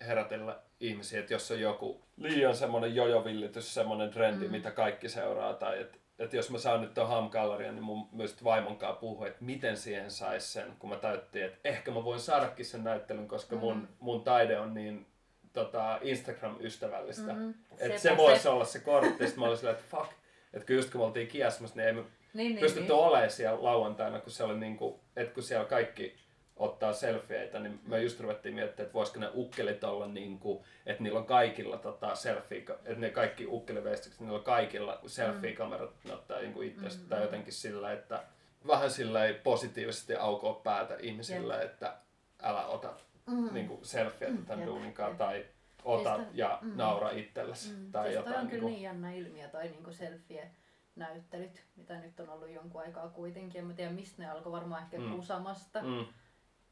[0.08, 4.52] herätellä ihmisiä, että jos on joku liian semmoinen jojovillitys, semmoinen trendi, mm.
[4.52, 8.44] mitä kaikki seuraa, tai että et jos mä saan nyt tuon hamkallarian, niin mun myös
[8.44, 12.66] vaimonkaan puhua, että miten siihen sais sen, kun mä tajuttiin, että ehkä mä voin saadakin
[12.66, 13.88] sen näyttelyn, koska mun, Mm.
[14.00, 15.06] mun taide on niin
[15.54, 17.34] tota, Instagram-ystävällistä.
[17.34, 17.50] Mhm.
[17.72, 18.50] Että Sepä se voisi se.
[18.50, 19.10] olla se kortti.
[19.26, 20.12] Sitten mä olin silleen, että fuck.
[20.54, 23.02] Että kun just kun me oltiin kiasmassa, niin ei me Niin, niin, pystytty niin.
[23.02, 26.16] olemaan siellä lauantaina, kun se oli niinku, että kun siellä kaikki
[26.60, 31.20] ottaa selfieitä, niin me just ruvettiin miettimään, että voisiko ne ukkelit olla niinku, että niillä
[31.20, 36.62] on kaikilla tota selfie, että ne kaikki ukkeliveistikset, niillä on kaikilla selfie-kamerat, ne ottaa niinku
[36.62, 37.10] itsestä Mm.
[37.10, 38.24] tai jotenkin sillä, että
[38.68, 41.98] vähän sillä positiivisesti aukoa päätä ihmisille, että
[42.44, 42.94] älä ota
[43.28, 43.54] Mm.
[43.54, 45.18] niinku selfieitä tämän Jep, duunin kanssa jep.
[45.18, 45.46] tai
[45.86, 46.72] ota toi- ja mm.
[46.76, 47.92] naura itsellesi Mm.
[47.92, 48.36] tai siis toi jotain.
[48.46, 53.08] on kyllä niinku- niin jännä ilmiö toi niinku selfie-näyttelyt, mitä nyt on ollut jonkun aikaa
[53.10, 53.60] kuitenkin.
[53.60, 55.04] En mä tiedä mistä ne alkoi, varmaan ehkä Mm.
[55.04, 55.16] mm.
[55.16, 55.82] Kusamasta.
[55.84, 56.06] Mm.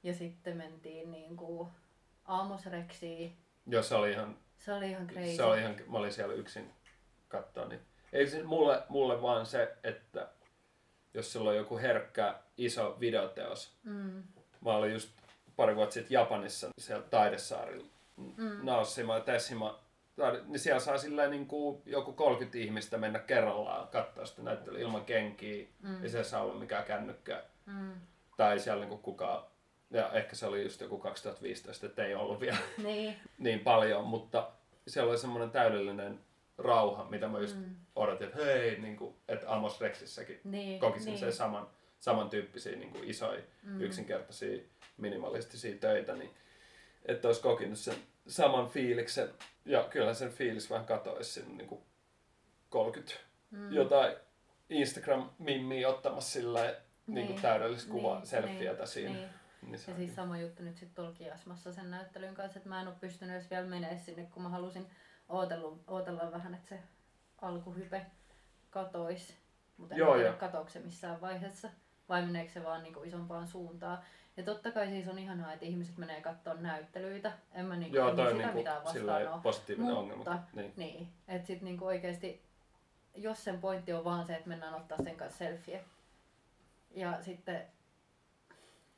[0.04, 1.70] Ja sitten mentiin niinku
[2.26, 3.38] Aamosreksiin.
[3.68, 5.36] Joo, se oli ihan Se oli ihan crazy.
[5.36, 6.72] Se oli ihan, mä olin siellä yksin
[7.28, 7.82] katsoa, niin
[8.14, 10.28] ei se mulle, mulle vaan se, että
[11.14, 13.74] jos sulla on joku herkkä iso videoteos.
[13.84, 14.24] Mm.
[14.66, 15.10] Mä olin just
[15.56, 17.88] pari vuotta sitten Japanissa siellä Taidesaarilla
[18.38, 18.60] Mm.
[18.64, 19.80] Naoshima ja Teshima.
[20.16, 24.80] taide- Niin siellä saa silleen niin kuin joku 30 ihmistä mennä kerrallaan katsoa sitä näyttelyä
[24.80, 25.68] ilman kenkiä.
[25.82, 26.04] Mm.
[26.04, 27.44] Ei se saa olla mikään kännykkä.
[27.66, 27.92] Mm.
[28.38, 29.44] Tai siellä niin kuin kukaan.
[29.92, 33.16] Ja ehkä se oli just joku 2015, että ei ollut vielä Niin.
[33.38, 34.52] niin paljon, mutta
[34.88, 36.20] siellä oli semmoinen täydellinen
[36.58, 37.76] rauha, mitä mä just Mm.
[37.96, 40.80] odotin, että hei, niin kuin, että Amos Rexissäkin Niin.
[40.80, 41.20] kokisin niin.
[41.20, 41.68] sen saman,
[42.00, 43.82] samantyyppisiä niin kuin isoja, Mm.
[43.82, 44.64] yksinkertaisia,
[44.98, 46.32] minimalistisia töitä, niin
[47.06, 47.96] että olisi kokinut sen
[48.28, 49.30] saman fiiliksen.
[49.66, 51.82] Ja kyllä sen fiilis vähän katoisi sinne niin kuin
[52.70, 53.14] 30
[53.52, 53.74] Mm.
[53.74, 54.16] jotain
[54.70, 57.42] Instagram-mimmiä ottamassa sillä niin kuin Niin.
[57.42, 59.14] täydellistä kuva, Niin, selfietä niin, siinä.
[59.14, 59.30] Niin.
[59.62, 62.82] Niin se Ja siis sama juttu nyt sitten tuolla Kiasmassa sen näyttelyn kanssa, että mä
[62.82, 64.88] en ole pystynyt edes vielä menemään sinne, kun mä halusin
[65.30, 66.80] ootella, ootella vähän, että se
[67.42, 68.06] alkuhype
[68.70, 69.38] katois.
[69.78, 71.70] Mutta en Joo, tiedä, katoako se missään vaiheessa
[72.10, 73.98] vai meneekö se vaan niinku isompaan suuntaan.
[74.38, 77.32] Ja totta kai siis on ihanaa, että ihmiset menee katsomaan näyttelyitä.
[77.54, 79.40] En mä niinku, Joo, toi sitä niinku mitään vastaan oo.
[79.40, 80.44] positiivinen Mutta- ongelma.
[80.54, 80.74] Niin.
[80.76, 82.42] Niin, että sit niinku oikeesti,
[83.16, 85.84] jos sen pointti on vaan se, että mennään ottaa sen kanssa selfie.
[86.92, 87.66] Ja sitten,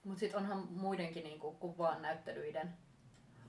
[0.10, 2.74] mut sit onhan muidenkin niinku, kuin vaan näyttelyiden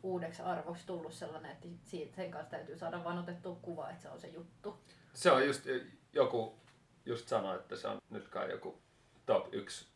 [0.03, 4.09] uudeksi arvoksi tullut sellainen, että siitä, sen kanssa täytyy saada vaan otettua kuva, että se
[4.09, 4.79] on se juttu.
[5.15, 5.65] Se on just,
[6.13, 6.59] joku
[7.07, 8.79] just sanoi, että se on nyt kai joku
[9.27, 9.87] top 1,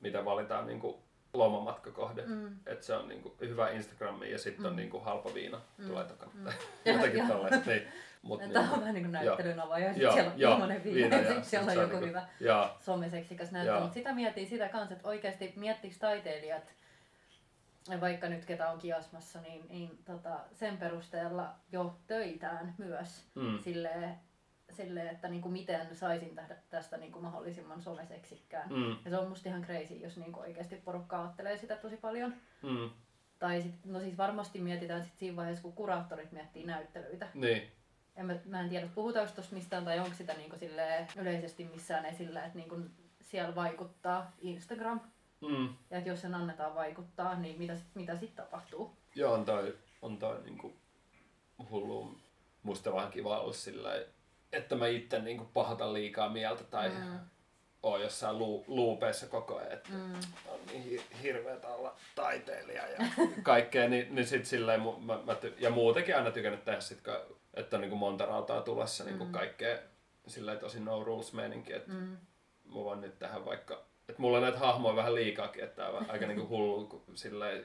[0.00, 1.02] mitä valitaan niinku
[1.34, 2.22] lomamatkakohde.
[2.26, 2.32] Mm.
[2.32, 2.56] Mm.
[2.66, 4.76] Että se on niinku hyvä Instagrami ja sitten on Mm.
[4.76, 5.88] niinku halpa viina Mm.
[5.88, 6.32] tulee takana.
[6.34, 6.46] Mm.
[6.92, 7.70] Jotakin tällaista.
[7.70, 7.82] Niin.
[8.26, 11.24] Mut Tämä on niinku, vähän niin kuin näyttelyn avaaja, sitten siellä on ilmanen viina ja
[11.26, 13.52] sitten siellä on on joku niinku- hyvä ja, someseksikäs Joo.
[13.52, 13.80] näyttely.
[13.80, 16.74] Mutta sitä mietin sitä kanssa, että oikeasti miettikö taiteilijat,
[17.88, 23.58] ja vaikka nyt ketä on kiasmassa, niin, niin tota, sen perusteella jo töitään myös mm,
[23.58, 24.14] silleen,
[24.70, 28.68] silleen että niinku miten saisin tästä, tästä niinku mahdollisimman someseksikkään.
[28.72, 32.34] mm, Ja se on musta ihan crazy, jos niinku oikeasti porukka ajattelee sitä tosi paljon.
[32.62, 32.90] mm,
[33.38, 37.28] Tai sit, no siis varmasti mietitään sit siinä vaiheessa, kun kuraattorit miettii näyttelyitä.
[37.34, 37.72] niin,
[38.16, 42.06] En mä, mä en tiedä, puhutaanko tuosta mistään tai onko sitä niinku silleen yleisesti missään
[42.06, 42.76] esillä, että niinku
[43.20, 45.00] siellä vaikuttaa Instagram.
[45.40, 45.68] mm.
[45.90, 48.96] Ja että jos sen annetaan vaikuttaa, niin mitä, mitä sitten tapahtuu?
[49.14, 50.76] Joo, on toi, on toi niinku
[51.70, 52.18] hullu.
[52.62, 53.90] Musta vähän kiva olla sillä
[54.52, 57.18] että mä itse niinku pahatan liikaa mieltä tai mm.
[57.86, 60.12] Oon jossain lu, luupeissa koko ajan, että mm,
[60.48, 62.98] on niin hi- hirveetä olla taiteilija ja
[63.42, 66.98] kaikkea, niin, niin sit silleen, mä, mä ty- ja muutenkin aina tykännyt tehdä sit,
[67.54, 69.32] että on niinku monta rautaa tulossa niinku Mm.
[69.32, 69.78] kaikkea
[70.26, 72.16] silleen tosi no rules meininki, että mm,
[72.64, 73.74] mä voin nyt tähän vaikka,
[74.08, 77.64] että mulla on näitä hahmoja vähän liikaakin, että on aika niinku hullu, kun silleen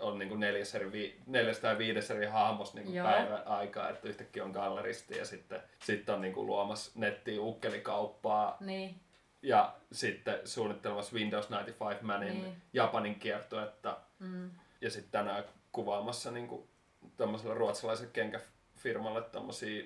[0.00, 3.06] on niinku neljäs, eri, vi- neljäs tai viides eri hahmos Joo.
[3.06, 9.00] päivän aikaa, että yhtäkkiä on galleristi ja sitten sit on niinku luomassa nettiin ukkelikauppaa niin,
[9.42, 12.62] ja sitten suunnittelemassa Windows 95 Manin Niin.
[12.72, 16.68] Japanin kiertuetta mm, ja sitten tänään kuvaamassa niinku
[17.16, 19.84] tämmöiselle ruotsalaiselle kenkäfirmalle tämmöisiä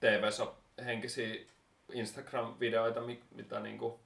[0.00, 1.34] TV-henkisiä
[1.92, 4.00] Instagram-videoita, mi- mitä niinku,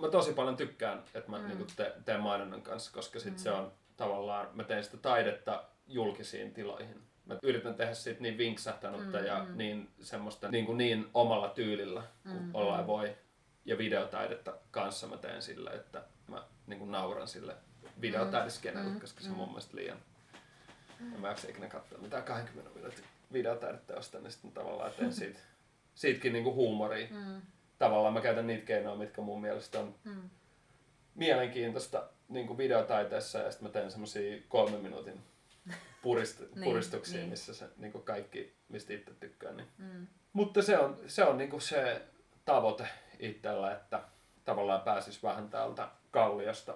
[0.00, 1.46] mä tosi paljon tykkään, että mä Mm.
[1.48, 3.38] niinku te- teen mainonnan kanssa, koska sit Mm.
[3.38, 7.02] se on tavallaan, mä teen sitä taidetta julkisiin tiloihin.
[7.26, 9.56] Mä yritän tehdä siitä niin vinksahtanutta Mm, ja mm.
[9.58, 12.86] niin semmoista niin, kuin niin omalla tyylillä kuin Mm, ollaan mm.
[12.86, 13.16] voi.
[13.64, 17.56] Ja videotaidetta kanssa mä teen sillä, että mä niin kuin nauran sille
[18.00, 19.38] videotaideskenelle, Mm, koska se on mm.
[19.38, 19.98] mun mielestä liian...
[21.14, 25.38] En mä jaksa ikinä katsoa mitään 20 minuutin videotaideteosta, niin sitten tavallaan teen siitä,
[25.94, 27.06] siitäkin niin kuin huumoria.
[27.10, 27.42] Mm,
[27.78, 30.30] Tavallaan mä käytän niitä keinoja, mitkä mun mielestä on mm,
[31.14, 35.20] mielenkiintoista niin kuin videotaiteessa ja sitten mä teen semmosia kolmen minuutin
[36.02, 37.30] purist, Niin, puristuksia, niin.
[37.30, 39.56] missä se niin kuin kaikki, mistä itse tykkään.
[39.56, 39.68] Niin.
[39.78, 42.02] mm, Mutta se on, se on niin kuin se
[42.44, 42.88] tavoite
[43.22, 44.00] itsellä, että
[44.44, 46.74] tavallaan pääsis vähän täältä kalliosta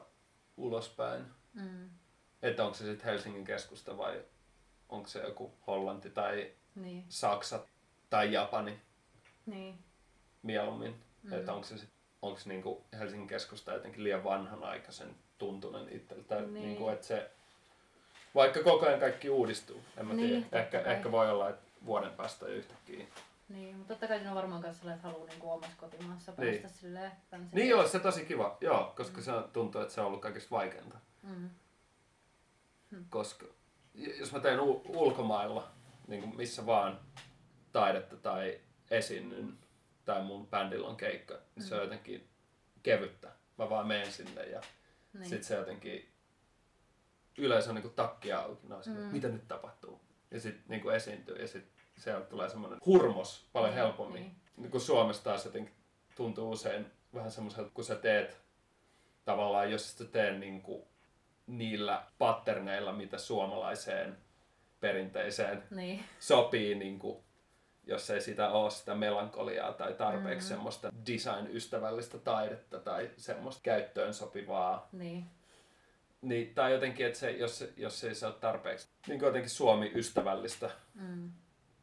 [0.56, 1.24] ulospäin.
[1.54, 1.90] mm.
[2.42, 4.22] Että onko se sitten Helsingin keskusta vai
[4.88, 7.61] onko se joku Hollanti tai Niin, Saksa
[8.11, 8.80] tai Japani
[9.46, 9.78] niin.
[10.42, 11.02] mieluummin.
[11.22, 11.32] Mm.
[11.32, 11.88] Että onko se, sit,
[12.22, 16.24] onko niinku Helsingin keskusta jotenkin liian vanhanaikaisen tuntunen itsellä.
[16.24, 16.54] Tai Niin.
[16.54, 17.30] niinku, että se,
[18.35, 20.62] vaikka koko ajan kaikki uudistuu, en mä Niin, tiedä.
[20.64, 23.06] Ehkä, ehkä voi olla, että vuoden päästä yhtäkkiä.
[23.48, 26.59] Niin, mutta totta kai siinä on varmaan myös sellainen, että haluaa niinku omassa kotimaassa Niin.
[26.62, 27.12] päästä silleen.
[27.30, 30.50] tämmöisen- Niin joo, se tosi kiva, joo, koska se tuntuu, että se on ollut kaikista
[30.50, 30.98] vaikeinta.
[31.22, 31.50] Mm.
[33.11, 33.46] Koska
[33.94, 35.68] j- jos mä teen u- ulkomailla,
[36.09, 37.00] niin kuin missä vaan
[37.72, 39.59] taidetta tai esiinnyn,
[40.04, 42.28] tai mun bändillä on keikka, niin se on jotenkin
[42.82, 43.32] kevyttä.
[43.59, 44.61] Mä vaan menen sinne ja
[45.12, 45.28] Niin.
[45.28, 46.09] Sitten se jotenkin
[47.38, 48.92] yleisö on niinku takki auki, no, mm.
[48.92, 48.98] Mm.
[49.12, 50.00] mitä nyt tapahtuu?
[50.30, 54.22] Ja sitten niinku esiintyy ja sitten sieltä tulee semmoinen hurmos paljon Niin, helpommin.
[54.22, 54.37] niin.
[54.56, 54.70] Niin.
[54.70, 55.74] Kun Suomessa taas jotenkin
[56.16, 58.40] tuntuu usein vähän semmoiselta, kun sä teet
[59.24, 60.88] tavallaan, jos sä teet niinku
[61.46, 64.16] niillä patterneilla, mitä suomalaiseen
[64.80, 66.04] perinteiseen Niin.
[66.20, 67.18] sopii, niin kuin,
[67.87, 70.48] jos ei sitä ole sitä melankoliaa tai tarpeeksi Mm.
[70.48, 74.88] semmoista design-ystävällistä taidetta tai semmoista käyttöön sopivaa.
[74.92, 75.24] Niin.
[76.22, 79.50] Niin, tai jotenkin, että se, jos, se, jos ei se ole tarpeeksi niin kuin jotenkin
[79.50, 81.30] Suomi-ystävällistä Mm.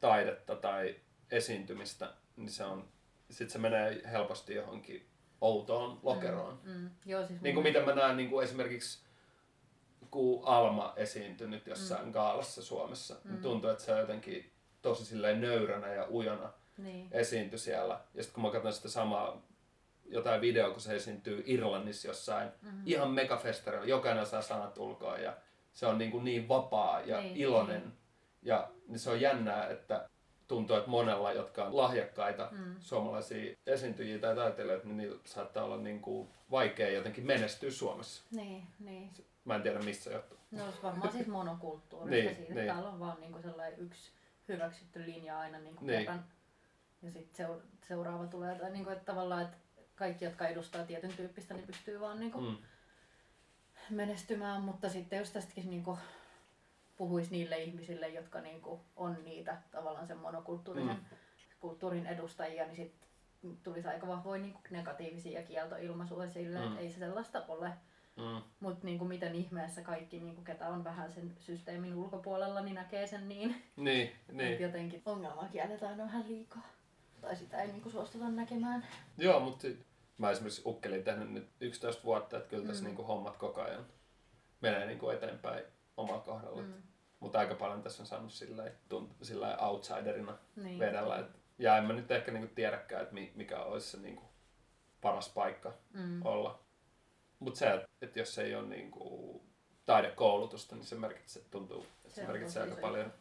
[0.03, 0.95] Taidetta tai
[1.31, 2.87] esiintymistä, niin se on,
[3.29, 5.07] sit se menee helposti johonkin
[5.41, 6.59] outoon lokeroon.
[6.63, 6.71] Mm.
[6.73, 6.89] Mm.
[7.05, 9.03] Joo, siis Niin kuin mitä mä näen niin kuin esimerkiksi
[10.11, 12.11] kun Alma esiintynyt jossain mm.
[12.11, 13.31] gaalassa Suomessa, mm.
[13.31, 17.07] niin tuntuu, että se on jotenkin tosi silleen nöyränä ja ujona Niin.
[17.11, 17.99] esiintyi siellä.
[18.13, 19.41] Ja sitten kun mä katson sitä samaa
[20.05, 22.81] jotain videoa, kun se esiintyy Irlannissa jossain Mm-hmm.
[22.85, 25.37] ihan megafestarilla, jokainen osaa sanat ulkoa ja
[25.73, 27.81] se on niin, kuin niin vapaa ja Niin, iloinen.
[27.81, 27.93] niin.
[28.43, 30.09] Ja niin se on jännää, että
[30.47, 32.75] tuntuu, että monella, jotka on lahjakkaita Mm.
[32.79, 38.23] suomalaisia esiintyjiä tai taiteilijoita, niin niillä saattaa olla niin kuin vaikea jotenkin menestyä Suomessa.
[38.31, 39.11] Niin, niin.
[39.45, 40.37] Mä en tiedä missä johtuu.
[40.51, 42.53] No olisi varmaan siis monokulttuurista Niin, siitä.
[42.53, 42.67] niin.
[42.67, 44.11] Täällä on vaan niinku sellainen yksi
[44.47, 45.99] hyväksytty linja aina niinku Niin.
[45.99, 46.25] kerran.
[47.01, 48.55] Ja sitten seur- seuraava tulee.
[48.59, 49.57] Tai niinku, että tavallaan, että
[49.95, 52.57] kaikki, jotka edustaa tietyn tyyppistä, niin pystyy vaan niinku Mm.
[53.89, 54.61] menestymään.
[54.61, 55.97] Mutta sitten jos tästäkin niinku
[57.03, 61.05] puhuisi niille ihmisille, jotka niinku on niitä tavallaan sen monokulttuurisen Mm.
[61.59, 63.07] kulttuurin edustajia, niin sitten
[63.63, 66.67] tulisi aika vahvoja niinku negatiivisia kieltoilmaisuja sille, Mm.
[66.67, 67.69] että ei se sellaista ole.
[68.15, 68.41] Mm.
[68.59, 73.29] Mutta niinku miten ihmeessä kaikki, niinku ketä on vähän sen systeemin ulkopuolella, niin näkee sen
[73.29, 73.63] niin.
[73.75, 74.61] Niin, niin.
[74.61, 76.67] jotenkin ongelmaa kielletään vähän liikaa.
[77.21, 78.87] Tai sitä ei niinku suostuta näkemään.
[79.17, 79.67] Joo, mutta
[80.17, 82.87] mä esimerkiksi ukkelin tehnyt nyt 11 vuotta, että kyllä tässä Mm.
[82.87, 83.85] niinku hommat koko ajan
[84.61, 85.63] menee niinku eteenpäin
[85.97, 86.61] omalla kohdalla.
[86.61, 86.73] Mm.
[87.23, 88.63] Mutta aika paljon tässä on saanut sillä
[89.21, 90.79] sillä outsiderina Niin.
[90.79, 91.19] vedellä.
[91.19, 91.25] Et,
[91.57, 94.23] ja en mä nyt ehkä niinku tiedäkään, että mi- mikä olisi se niinku
[95.01, 96.25] paras paikka Mm.
[96.25, 96.59] olla.
[97.39, 99.41] Mutta se, että et jos ei ole niinku
[99.85, 103.13] taidekoulutusta, niin se merkitsee, tuntuu, että se, Se merkitsee aika iso paljon.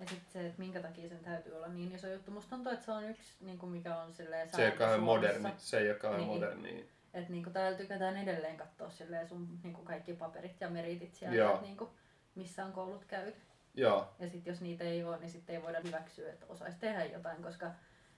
[0.00, 2.30] Ja sitten se, että minkä takia sen täytyy olla niin iso juttu.
[2.30, 5.00] Musta tuntuu, että se on yksi, niin kuin mikä on silleen Se ei ole kauhean
[5.02, 5.52] moderni.
[5.56, 6.32] Se ei ole kauhean Niin.
[6.32, 6.88] moderni.
[7.14, 11.50] Että niinku täällä tykätään edelleen katsoa silleen sun niinku kaikki paperit ja meritit sieltä, Joo.
[11.50, 11.90] että niinku,
[12.34, 13.34] missä on koulut käyty.
[13.74, 17.04] Joo, Ja sitten jos niitä ei ole, niin sitten ei voida hyväksyä, että osaisi tehdä
[17.04, 17.70] jotain, koska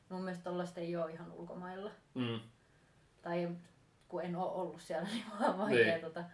[0.08, 1.90] mun mielestä tollaista ei ole ihan ulkomailla.
[2.14, 2.40] mm.
[3.22, 3.48] Tai
[4.08, 6.00] kun en ole ollut siellä, niin vaan on vaikea Niin.
[6.00, 6.24] tota,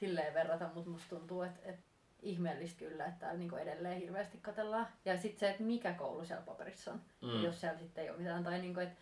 [0.00, 1.82] silleen verrata, mutta musta tuntuu, että, että
[2.22, 4.86] ihmeellistä kyllä, että täällä niinku edelleen hirveästi katellaan.
[5.04, 7.28] Ja sitten se, että mikä koulu siellä paperissa on, Mm.
[7.28, 7.42] mm.
[7.44, 8.44] jos siellä sitten ei ole mitään.
[8.44, 8.96] Tai niinku, että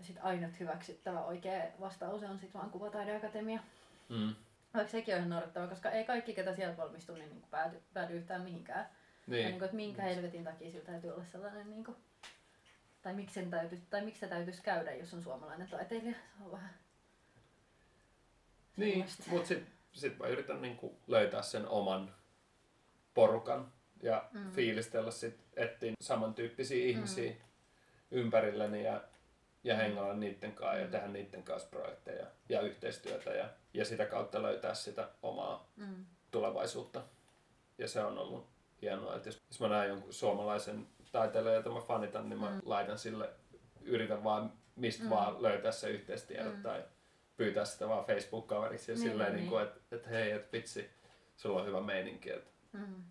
[0.00, 3.60] sit ainut hyväksyttävä oikea vastaus on sitten vaan kuvataideakatemia.
[4.08, 4.34] Mm.
[4.74, 8.16] Vaikka sekin on ihan naurettava, koska ei kaikki, ketä sieltä valmistuu, niin niinku päädy, päädy
[8.16, 8.88] yhtään mihinkään.
[9.26, 9.42] Niin.
[9.42, 11.96] Ja niinku, että minkä helvetin takia sillä täytyy olla sellainen, niinku,
[13.02, 16.12] tai miksi, sen täytyy, tai miksi se täytyisi käydä, jos on suomalainen taiteilija.
[16.12, 16.74] Se on vähän
[18.76, 22.14] Niin, mutta sitten sit mä yritän niinku löytää sen oman
[23.14, 24.40] porukan ja mm.
[24.40, 24.50] Mm.
[24.50, 27.34] fiilistellä sit, etsiä samantyyppisiä ihmisiä
[28.10, 29.04] ympärilleni ja,
[29.64, 29.80] ja Mm.
[29.80, 30.90] hengailla niiden kanssa ja Mm.
[30.90, 36.04] tehdä niiden kanssa projekteja ja yhteistyötä ja, ja sitä kautta löytää sitä omaa Mm.
[36.30, 37.02] tulevaisuutta.
[37.78, 38.46] Ja se on ollut
[38.82, 42.60] hienoa, että jos, jos mä näen jonkun suomalaisen taiteilijan, jota mä fanitan, niin mä mm.
[42.64, 43.30] laitan sille,
[43.82, 45.10] yritän vaan mistä mm.
[45.10, 46.62] vaan löytää se yhteistiedot mm.
[46.62, 46.84] tai
[47.36, 50.90] pyytää sitä vaan Facebook-kaveriksi ja niin, silleen, niin, niin kuin, että, että hei, että vitsi,
[51.36, 53.04] sulla on hyvä meininki, että mm.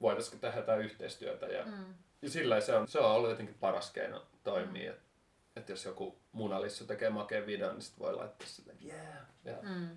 [0.00, 1.46] voitaisiko tehdä jotain yhteistyötä.
[1.46, 1.94] Ja, mm.
[2.22, 4.90] ja sillä se on, se on ollut jotenkin paras keino toimia.
[4.92, 4.96] Mm.
[4.96, 5.09] Että,
[5.56, 9.26] että jos joku munalissu tekee makeen videon, niin sitten voi laittaa sille, yeah.
[9.44, 9.88] Ja, mm.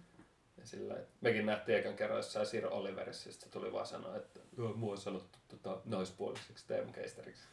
[0.57, 4.39] ja sillä, mekin nähtiin ekan kerran jossain Sir Oliverissa, ja tuli vaan sanoa, että
[4.75, 7.43] mua on sanottu tota, naispuoliseksi teemukeisteriksi.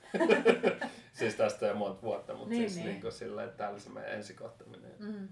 [1.19, 2.87] siis tästä jo monta vuotta, mutta niin, siis niin.
[2.87, 4.95] Niin kuin sillä, että täällä se meidän ensikohtaminen.
[4.99, 5.29] Mm.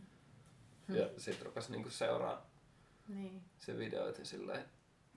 [0.88, 2.50] Ja sitten rupesi niinku seuraa
[3.08, 3.42] niin.
[3.58, 4.64] se videoita silleen.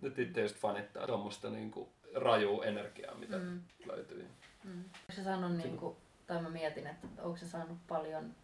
[0.02, 3.62] Nyt itse just fanittaa tuommoista niinku rajua energiaa, mitä mm.
[3.86, 4.28] löytyy.
[4.64, 4.72] Mm.
[4.80, 5.98] Onko se saanut, niinku,
[6.32, 8.36] tai mä mietin, että onko se saanut paljon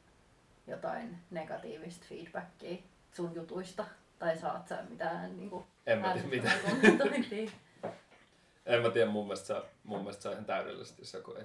[0.68, 2.78] jotain negatiivista feedbackia
[3.12, 3.86] sun jutuista?
[4.20, 6.52] Tai saat sä mitään niinku En mä tiedä mitä.
[8.66, 11.44] en mä tiedä, mun mielestä, se, mun mielestä se on ihan täydellisesti, jos joku ei,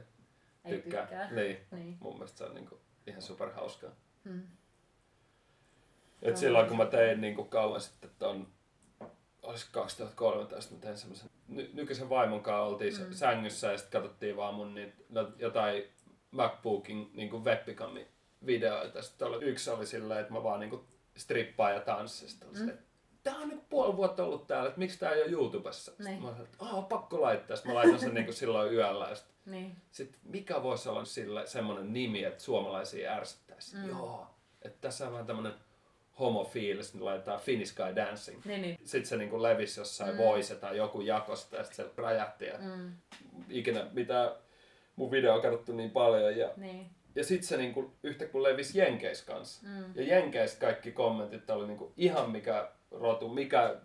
[0.65, 1.07] ei tykkää.
[1.07, 1.31] tykkää.
[1.31, 1.59] Niin.
[1.71, 1.97] niin.
[2.01, 3.91] Mun mielestä se on niinku ihan superhauskaa.
[4.25, 4.43] Mm.
[6.23, 8.49] Et silloin kun mä tein niin kuin kauan sitten ton,
[9.43, 13.13] olisi 2013, mä tein semmoisen, ny- nykyisen vaimon kanssa oltiin mm.
[13.13, 15.85] sängyssä ja sitten katsottiin vaan mun niin, no, jotain
[16.33, 18.07] MacBookin niin kuin webcami
[18.47, 19.03] videoita.
[19.03, 20.83] Sitten oli, yksi oli silleen, että mä vaan niin kuin
[21.16, 22.29] strippaan ja tanssin.
[22.61, 22.73] Mm.
[23.23, 25.92] Tää on nyt puoli vuotta ollut täällä, että miksi tää ei ole YouTubessa?
[25.99, 26.23] Niin.
[26.23, 27.57] Mä sanoin, että oh, pakko laittaa.
[27.57, 29.09] Sitten mä laitan sen niin kuin silloin yöllä.
[29.09, 29.77] Ja sitten, niin.
[29.90, 33.77] sitten mikä voisi olla sille semmoinen nimi, että suomalaisia ärsyttäisi?
[33.77, 33.88] Mm.
[33.88, 34.27] Joo,
[34.62, 35.55] että tässä on vaan tämmöinen
[36.18, 38.45] homofiilis, niin laitetaan Finnish Guy Dancing.
[38.45, 38.79] Niin, niin.
[38.85, 40.18] Sitten se niin levisi jossain mm.
[40.18, 42.45] voice tai joku jakosta ja sitten se räjähti.
[42.45, 42.92] Ja mm.
[43.49, 44.37] Ikinä mitä
[44.97, 46.37] mun video on katsottu niin paljon.
[46.37, 46.87] Ja, niin.
[47.15, 49.67] ja sitten se niin kuin, yhtä kun levisi Jenkeis kanssa.
[49.67, 49.85] Mm.
[49.95, 53.77] Ja Jenkeis kaikki kommentit oli niin kuin, ihan mikä rotu, mikä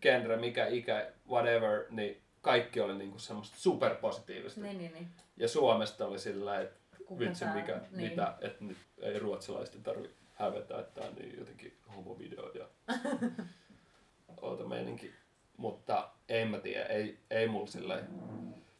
[0.00, 4.60] genre, mikä ikä, whatever, niin kaikki oli niin kuin semmoista superpositiivista.
[4.60, 5.08] Niin, niin, niin.
[5.36, 6.80] Ja Suomesta oli sillä, että
[7.18, 8.10] vitsi mikä, niin.
[8.10, 12.68] mitä, että nyt ei ruotsalaisten tarvitse hävetä, että tämä on niin jotenkin homovideo ja
[14.42, 15.12] outo meininki.
[15.56, 18.08] Mutta en mä tiedä, ei, ei mulla silleen,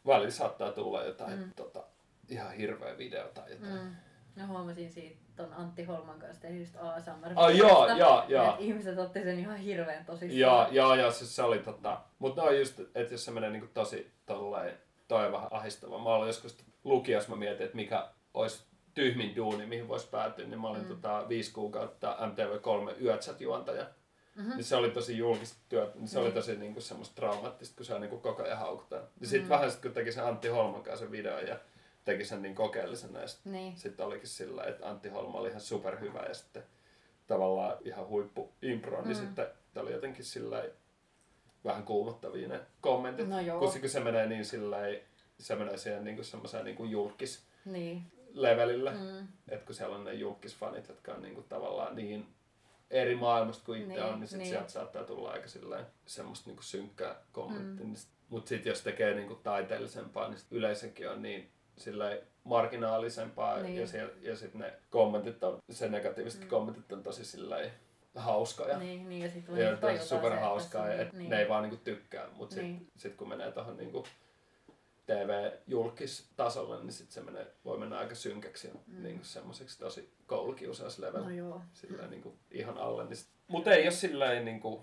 [0.06, 1.52] välillä saattaa tulla jotain mm.
[1.56, 1.84] tota,
[2.28, 3.82] ihan hirveä video tai jotain.
[3.82, 3.96] Mm.
[4.36, 7.32] No huomasin siitä ton Antti Holman kanssa tehdystä ASMR.
[7.36, 8.56] Ah, joo, joo, joo.
[8.58, 10.38] Ihmiset otti sen ihan hirveän tosissaan.
[10.38, 13.68] Joo, joo, joo, siis se oli tota, mutta no just, että jos se menee niinku
[13.74, 15.98] tosi tolleen, toi on vähän ahistava.
[15.98, 20.60] Mä olin joskus lukiossa, mä mietin, että mikä olisi tyhmin duuni, mihin voisi päätyä, niin
[20.60, 20.88] mä olin mm.
[20.88, 23.86] tota, viisi kuukautta MTV3 Yötsät-juontaja.
[24.34, 24.56] Mm-hmm.
[24.56, 26.24] Niin se oli tosi julkista työtä, niin se mm.
[26.24, 29.02] oli tosi niinku semmoista traumaattista, kun se niinku koko ajan haukutaan.
[29.20, 29.48] Ja sitten mm.
[29.48, 31.58] vähän sit, kun teki sen Antti Holman kanssa sen videon ja
[32.04, 33.76] teki sen niin kokeellisena, ja sitten niin.
[33.76, 36.62] sit olikin sillä, että Antti Holma oli ihan superhyvä ja sitten
[37.26, 39.08] tavallaan ihan huippu impro, niin mm.
[39.08, 40.64] niin sitten oli jotenkin sillä
[41.64, 43.28] vähän kuumottavia ne kommentit.
[43.28, 43.58] No joo.
[43.58, 44.78] Kun se menee niin sillä
[45.38, 48.90] se menee siihen niin semmoiseen niin julkis niin levelillä.
[48.90, 49.28] Mm.
[49.48, 52.26] Että kun siellä on ne julkisfanit, jotka on niinku tavallaan niin
[52.92, 54.48] eri maailmasta kuin itse niin, on, niin, sit niin.
[54.48, 57.86] sieltä saattaa tulla aika silleen, semmoista niinku synkkää kommenttia.
[57.86, 57.94] Mm.
[58.28, 63.76] Mutta sitten jos tekee niinku taiteellisempaa, niin yleisökin on niin silleen marginaalisempaa niin.
[63.76, 66.48] ja, siellä, ja sitten ne kommentit on, se negatiiviset mm.
[66.48, 67.70] kommentit on tosi silleen
[68.14, 68.78] hauskoja.
[68.78, 71.30] Niin, niin ja sitten tosi super hauskaa, että niin.
[71.30, 72.86] ne ei vaan niinku tykkää, mutta sitten niin.
[72.96, 74.04] sit kun menee tuohon niinku
[75.06, 79.02] TV-julkistasolle, niin sit se menee, voi mennä aika synkäksi ja mm.
[79.02, 81.22] niin semmoiseksi tosi koulukiusauslevel.
[81.22, 81.62] No joo.
[81.72, 83.04] Silleen, niin kuin, ihan alle.
[83.04, 84.82] Niin Mutta ei ole silleen, niin kuin,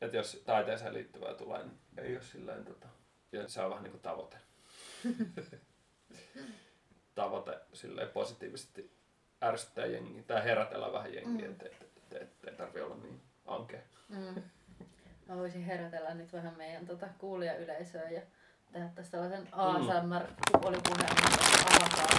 [0.00, 2.88] että jos taiteeseen liittyvää tulee, niin ei ole silleen, tota,
[3.32, 4.36] ja se on vähän niin kuin tavoite.
[7.14, 8.98] tavoite silleen positiivisesti
[9.42, 11.52] ärsyttää jengiä tai herätellä vähän jengiä, mm.
[11.52, 13.80] ettei et, et, et, et tarvitse olla niin ankea.
[14.08, 14.42] Mm.
[15.28, 18.22] Mä voisin herätellä nyt vähän meidän tota, kuulijayleisöä ja
[18.72, 21.16] tehdä tästä sellaisen ASMR-kuolipuheen,
[21.66, 22.18] avataan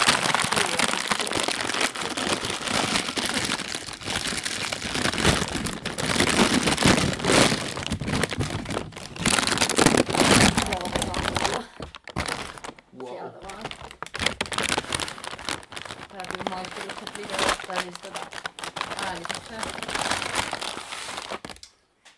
[13.08, 13.64] Sieltä vaan.
[16.08, 18.20] Täytyy maistelut videosta tai siis tota
[19.06, 19.62] äänitykseen.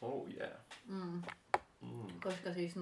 [0.02, 0.52] Oh yeah.
[0.86, 1.22] Mm
[2.22, 2.76] koska siis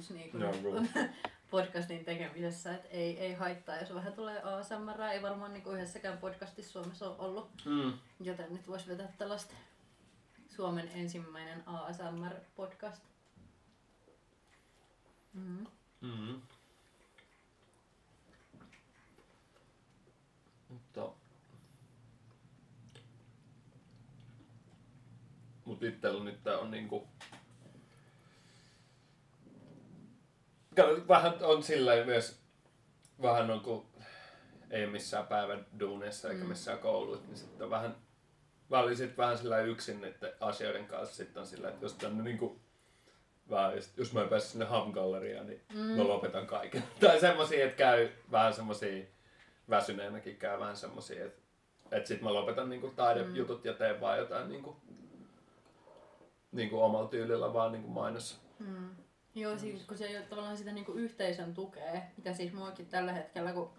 [0.00, 1.04] no rules niin kuin no
[1.50, 6.18] podcastin tekemisessä, että ei, ei haittaa, jos vähän tulee ASMR, ei varmaan niin kuin yhdessäkään
[6.18, 7.92] podcastissa Suomessa ole ollut, mm.
[8.20, 9.54] joten nyt voisi vetää tällaista
[10.48, 13.00] Suomen ensimmäinen ASMR-podcast.
[15.34, 15.66] Mm-hmm.
[16.00, 16.40] Mm-hmm.
[20.68, 21.08] Mutta
[25.64, 27.08] Mut itsellä nyt tää on niinku
[31.08, 32.40] vähän on silleen myös,
[33.22, 33.86] vähän on kuin
[34.70, 36.48] ei missään päivän duuneissa eikä Mm.
[36.48, 37.96] missään kouluissa, niin sitten on vähän,
[38.70, 42.22] mä olin sit vähän sillä yksin niiden asioiden kanssa sitten on sillä, että jos tänne
[42.22, 42.60] niinku,
[43.50, 45.80] vähän, jos, mä en pääse sinne Ham-galleriaan, niin Mm.
[45.80, 46.84] mä lopetan kaiken.
[47.00, 49.04] tai semmosia, että käy vähän semmosia,
[49.70, 51.40] väsyneenäkin käy vähän semmosia, että,
[51.92, 54.76] että sit mä lopetan niinku taidejutut ja teen vaan jotain niinku,
[56.52, 58.40] niinku omalla tyylillä vaan niinku mainos.
[58.58, 58.90] Mm.
[59.34, 63.12] Joo, siis kun se ei ole tavallaan sitä niinku yhteisön tukea, mitä siis muakin tällä
[63.12, 63.70] hetkellä, kun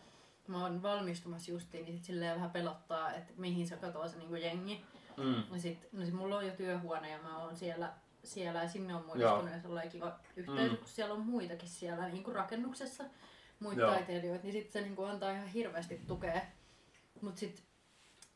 [0.48, 4.36] mä oon valmistumassa justiin, niin sit silleen vähän pelottaa, että mihin se katoaa se niinku
[4.36, 4.86] jengi.
[5.18, 5.54] Mm.
[5.54, 7.94] Ja sit, no sit mulla on jo työhuone ja mä oon siellä,
[8.24, 10.78] siellä ja sinne on muodostunut ja sellainen kiva yhteys, Mm.
[10.78, 13.04] kun siellä on muitakin siellä niinku rakennuksessa,
[13.60, 13.92] muita Joo.
[13.94, 16.42] taiteilijoita, niin sit se niinku antaa ihan hirveästi tukea.
[17.22, 17.64] Mut sit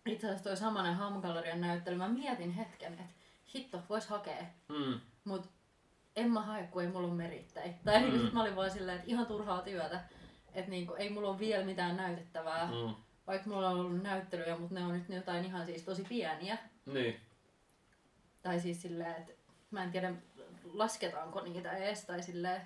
[0.05, 3.03] itse asiassa toi samanen Ham-gallerian näyttely, mä mietin hetken, että
[3.55, 4.45] hitto, vois hakea.
[4.69, 4.99] Mm.
[5.23, 5.49] Mut
[6.15, 7.75] en mä hae, kun ei mulla ole merittäin.
[7.85, 8.13] Tai mm.
[8.13, 8.19] Mm.
[8.21, 9.99] sit mä olin vaan silleen, että ihan turhaa työtä.
[10.53, 12.65] Että niinku, ei mulla ole vielä mitään näytettävää.
[12.65, 12.95] Mm.
[13.27, 16.57] Vaikka mulla on ollut näyttelyjä, mutta ne on nyt jotain ihan siis tosi pieniä.
[16.85, 17.19] Niin.
[18.43, 19.33] Tai siis silleen, että
[19.71, 20.13] mä en tiedä
[20.73, 22.05] lasketaanko niitä edes.
[22.05, 22.61] Tai silleen,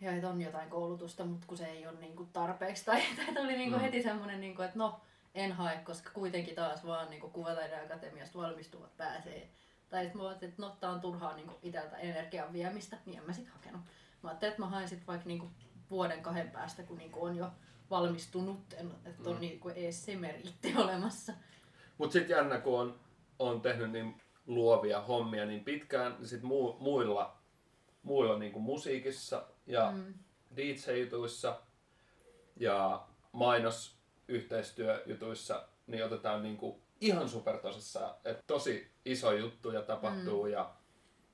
[0.00, 2.84] ja että on jotain koulutusta, mutta kun se ei ole niinku tarpeeksi.
[2.84, 3.82] Tai, tai tuli niinku Mm.
[3.82, 5.00] heti semmonen, niinku, että no,
[5.34, 9.48] en hae, koska kuitenkin taas vaan niinku kuvataiden akatemiasta valmistuvat pääsee.
[9.90, 13.24] Tai sitten mä ajattelin, että no, tää on turhaa niinku iteltä energian viemistä, niin en
[13.26, 13.80] mä sit hakenut.
[14.22, 15.50] Mä ajattelin, että mä haen sit vaikka niinku
[15.90, 17.50] vuoden kahden päästä, kun niinku on jo
[17.90, 18.84] valmistunut, että
[19.30, 19.40] on Mm.
[19.40, 21.32] niinku ees se meritti olemassa.
[21.98, 23.00] Mut sit jännä, kun on,
[23.38, 27.36] on tehnyt niin luovia hommia niin pitkään, niin sit muu, muilla,
[28.02, 29.90] muilla niin kuin musiikissa ja.
[29.92, 30.14] Mm.
[30.56, 31.60] DJ-jutuissa
[32.56, 40.50] ja mainosyhteistyöjutuissa, niin otetaan niin kuin ihan supertosissaan, että tosi iso juttu ja tapahtuu mm.
[40.50, 40.74] ja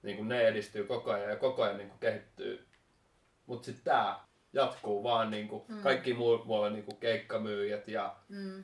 [0.03, 2.67] niin kuin ne edistyy koko ajan ja koko ajan niin kuin kehittyy.
[3.47, 4.21] Mutta sitten tämä
[4.53, 5.75] jatkuu vaan niin kuin mm.
[5.75, 5.83] Mm.
[5.83, 8.63] kaikki muu, muualla niin kuin keikkamyyjät ja Mm.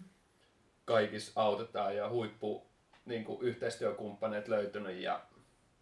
[0.85, 2.67] kaikissa autetaan ja huippu
[3.05, 5.21] niin kuin yhteistyökumppaneet löytynyt ja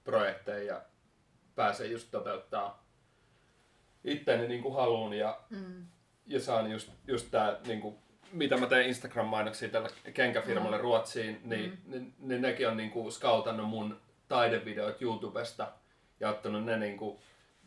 [0.04, 0.82] projekteja ja
[1.54, 2.86] pääsee just toteuttaa
[4.04, 5.86] itteni niin kuin haluun ja, Mm.
[6.26, 7.98] ja saan just, just tää niin kuin,
[8.32, 10.82] mitä mä teen Instagram-mainoksia tälle kenkäfirmalle Mm.
[10.82, 11.90] Ruotsiin, niin, Mm.
[11.90, 15.72] niin, niin nekin on niin kuin skautannut mun taidevideot YouTubesta
[16.20, 17.18] ja ottanut ne niin kuin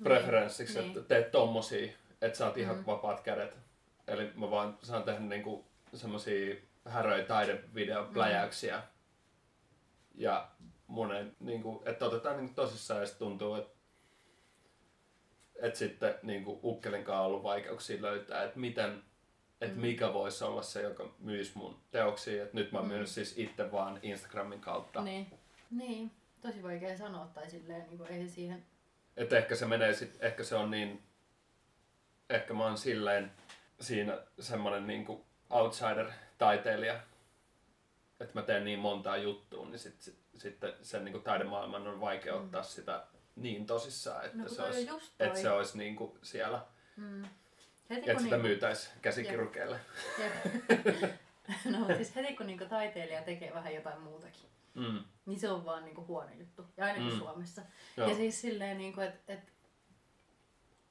[0.04, 0.88] preferenssiksi, Niin.
[0.88, 1.92] että teet tommosia,
[2.22, 2.84] että saat ihan Mm.
[2.88, 3.58] vapaat kädet.
[4.08, 6.56] Eli mä vaan saan tehdä niinku semmosia
[6.86, 8.82] häröjä taidevideopläjäyksiä.
[10.16, 10.48] Ja
[10.88, 13.72] monen, niinku, että otetaan niinku tosissaan ja tuntuu, että
[15.62, 19.04] et sitten niinku Ukkelin kanssa on ollut vaikeuksia löytää, että miten,
[19.62, 19.82] että Mm.
[19.82, 22.44] mikä voisi olla se, joka myisi mun teoksia.
[22.44, 23.06] Et nyt mä oon Mm.
[23.06, 25.02] siis itse vaan Instagramin kautta.
[25.02, 25.28] Niin.
[25.72, 26.12] niin.
[26.42, 28.66] Tosi vaikea sanoa tai silleen, niin kuin, ei siihen...
[29.18, 31.04] Että ehkä se menee sit, ehkä se on niin,
[32.30, 33.32] ehkä mä oon silleen
[33.80, 37.00] siinä semmonen niinku outsider-taiteilija,
[38.20, 42.36] että mä teen niin montaa juttua, niin sit, sit, sitten sen niinku taidemaailman on vaikea
[42.36, 42.44] Mm.
[42.44, 43.04] ottaa sitä
[43.36, 44.90] niin tosissaan, että No se olisi,
[45.20, 46.66] että se olisi niinku siellä,
[46.98, 47.24] Mm.
[47.90, 49.80] Heti että kun sitä niinku, myytäisi käsikirurgeille.
[50.20, 50.34] Jep.
[51.80, 55.04] no siis heti kun niinku taiteilija tekee vähän jotain muutakin, Mm.
[55.26, 56.66] niin se on vaan niinku huono juttu.
[56.78, 57.18] Ja ainakin Mm.
[57.20, 57.62] Suomessa.
[57.98, 58.10] Joo.
[58.10, 59.40] Ja siis silleen, niinku, että et,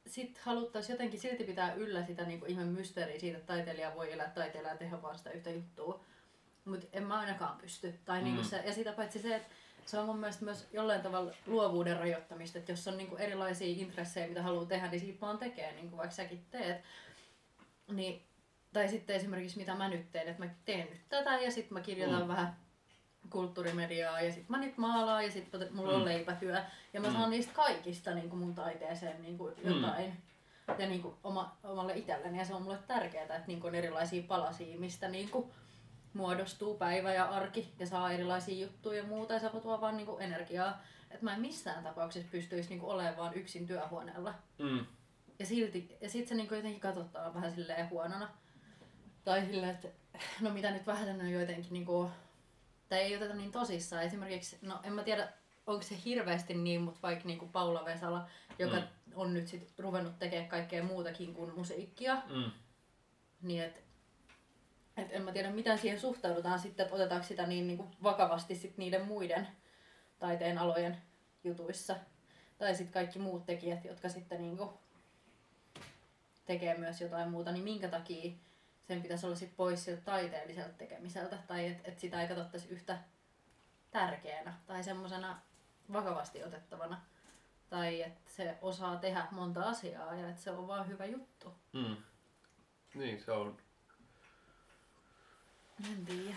[0.07, 4.31] sit haluttaisiin jotenkin silti pitää yllä sitä niinku ihme mysteeriä siitä, että taiteilija voi elää
[4.31, 6.05] taiteilija ja tehdä vaan sitä yhtä juttua.
[6.65, 7.95] Mutta en mä ainakaan pysty.
[8.05, 8.49] Tai niinku Mm.
[8.49, 9.55] se, ja sitä paitsi se, että
[9.89, 14.27] se on mun mielestä myös jollain tavalla luovuuden rajoittamista, että jos on niinku erilaisia intressejä,
[14.29, 16.83] mitä haluaa tehdä, niin siitä vaan tekee, niinku vaikka säkin teet.
[17.89, 18.23] Niin,
[18.73, 21.81] tai sitten esimerkiksi mitä mä nyt teen, että mä teen nyt tätä ja sitten mä
[21.81, 22.29] kirjoitan Mm.
[22.29, 22.57] vähän
[23.31, 26.05] kulttuurimediaa ja sitten mä nyt maalaan ja sitten mulla on Mm.
[26.05, 26.63] leipätyö
[26.93, 27.13] ja mä Mm.
[27.13, 29.75] saan niistä kaikista niin kuin mun taiteeseen niin kuin Mm.
[29.75, 30.13] jotain
[30.79, 33.75] ja niin kuin oma, omalle itselleni ja se on mulle tärkeää, että niin kuin on
[33.75, 35.51] erilaisia palasia, mistä niin kuin
[36.15, 39.51] muodostuu päivä ja arki ja saa erilaisia juttuja ja muuta ja se
[39.81, 40.83] vaan niin kuin energiaa.
[41.11, 44.35] Että mä en missään tapauksessa pystyisi niin kuin olemaan vaan yksin työhuoneella.
[44.59, 44.87] Mm.
[45.39, 48.29] Ja, silti, ja sit se niinku jotenkin katsotaan vähän silleen huonona.
[49.25, 49.89] Tai silleen, että
[50.41, 52.11] no mitä nyt vähän on jotenkin niinku,
[52.89, 54.03] tai ei oteta niin tosissaan.
[54.03, 55.29] Esimerkiksi, no en mä tiedä,
[55.67, 58.27] onko se hirveästi niin, mutta vaikka niinku Paula Vesala,
[58.59, 58.83] joka Mm.
[59.15, 62.51] on nyt sit ruvennut tekemään kaikkea muutakin kuin musiikkia, Mm.
[63.43, 63.83] niin et,
[64.99, 68.77] et en mä tiedä miten siihen suhtaudutaan sitten, että otetaanko sitä niin niinku vakavasti sit
[68.77, 69.49] niiden muiden
[70.19, 70.97] taiteen alojen
[71.45, 71.97] jutuissa.
[72.59, 74.73] Tai sitten kaikki muut tekijät, jotka sitten niinku
[76.47, 78.33] tekee myös jotain muuta, niin minkä takia
[78.83, 82.99] sen pitäisi olla sit pois siltä taiteelliselta tekemiseltä, tai että et sitä ei katsottaisi yhtä
[83.91, 85.41] tärkeänä tai semmoisena
[85.93, 87.01] vakavasti otettavana
[87.69, 91.55] Tai että se osaa tehdä monta asiaa ja että se on vaan hyvä juttu.
[91.73, 91.97] Mm.
[92.95, 93.57] Niin, se on.
[95.85, 96.37] En tiedä.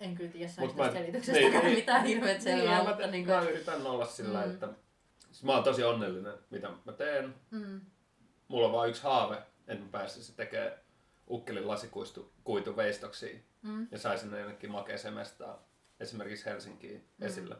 [0.00, 1.74] En kyllä tiedä saisi mä- tästä selityksestä niin, niin.
[1.74, 4.50] mitään hirveet selvää, niin, mutta mä, niin mä kuin, yritän olla sillä, Mm.
[4.50, 4.68] että
[5.30, 7.34] siis mä oon tosi onnellinen, mitä mä teen.
[7.50, 7.80] mm,
[8.48, 9.36] Mulla on vaan yksi haave,
[9.68, 10.72] että mä pääsisin tekemään
[11.30, 15.58] ukkelin lasikuitu veistoksiin mm, ja saisin ne jonnekin makeeseen mestaan,
[16.00, 17.26] esimerkiksi Helsinkiin Mm.
[17.26, 17.56] esille.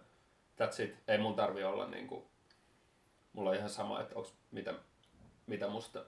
[0.60, 0.94] That's it.
[1.08, 2.30] Ei mun tarvi olla niinku,
[3.32, 4.74] mulla on ihan sama, että onks, mitä,
[5.46, 6.04] mitä musta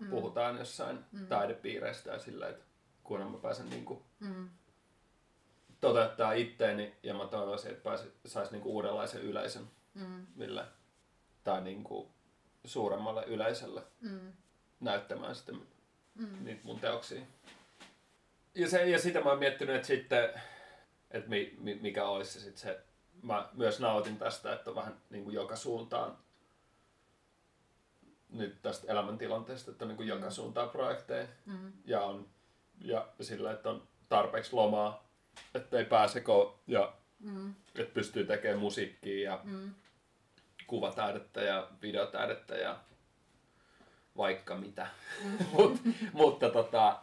[0.00, 1.26] mm, puhutaan jossain Mm.
[1.26, 2.64] taidepiireistä ja sillä, että
[3.04, 4.48] kunhan mä pääsen niinku mm,
[5.80, 10.66] toteuttaa itteeni ja mä toivoisin, että pääsi, sais niinku uudenlaisen yleisön, mm, millä,
[11.44, 12.10] tai niinku
[12.64, 14.32] suuremmalle yleisölle mm,
[14.80, 15.62] näyttämään sitten
[16.14, 17.22] mm, niitä mun teoksia.
[18.54, 20.30] Ja, se, ja sitä mä oon miettinyt, että sitten,
[21.10, 22.80] että mi, mi, mikä olisi se sitten se,
[23.22, 26.18] mä myös nautin tästä, että on vähän niin kuin joka suuntaan
[28.30, 30.30] nyt tästä elämäntilanteesta, että on niin kuin joka Mm.
[30.30, 31.26] suuntaan projekteja.
[31.46, 32.28] Mm, ja, on,
[32.84, 35.08] ja sillä, että on tarpeeksi lomaa,
[35.54, 39.74] että ei pääse ko- ja mm, että pystyy tekemään musiikkia ja mm,
[40.66, 42.76] kuvataidetta ja videotaidetta ja
[44.16, 44.86] vaikka mitä.
[45.24, 45.38] Mm.
[45.52, 45.80] Mut,
[46.12, 47.00] mutta tota,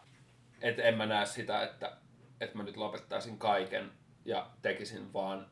[0.61, 1.97] et en mä näe sitä, että,
[2.41, 3.91] että mä nyt lopettaisin kaiken
[4.25, 5.47] ja tekisin vaan,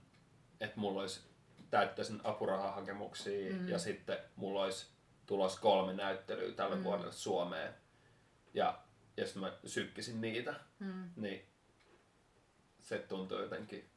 [0.59, 1.21] että mulla olisi
[1.69, 3.67] täyttäisin apurahahakemuksia Mm.
[3.69, 4.87] ja sitten mulla olisi
[5.25, 6.83] tulos kolme näyttelyä tälle Mm.
[6.83, 7.73] vuodelle Suomeen
[8.53, 8.77] ja,
[9.17, 11.45] ja sitten mä sykkisin niitä, mm, niin
[12.81, 13.89] se tuntuu jotenkin,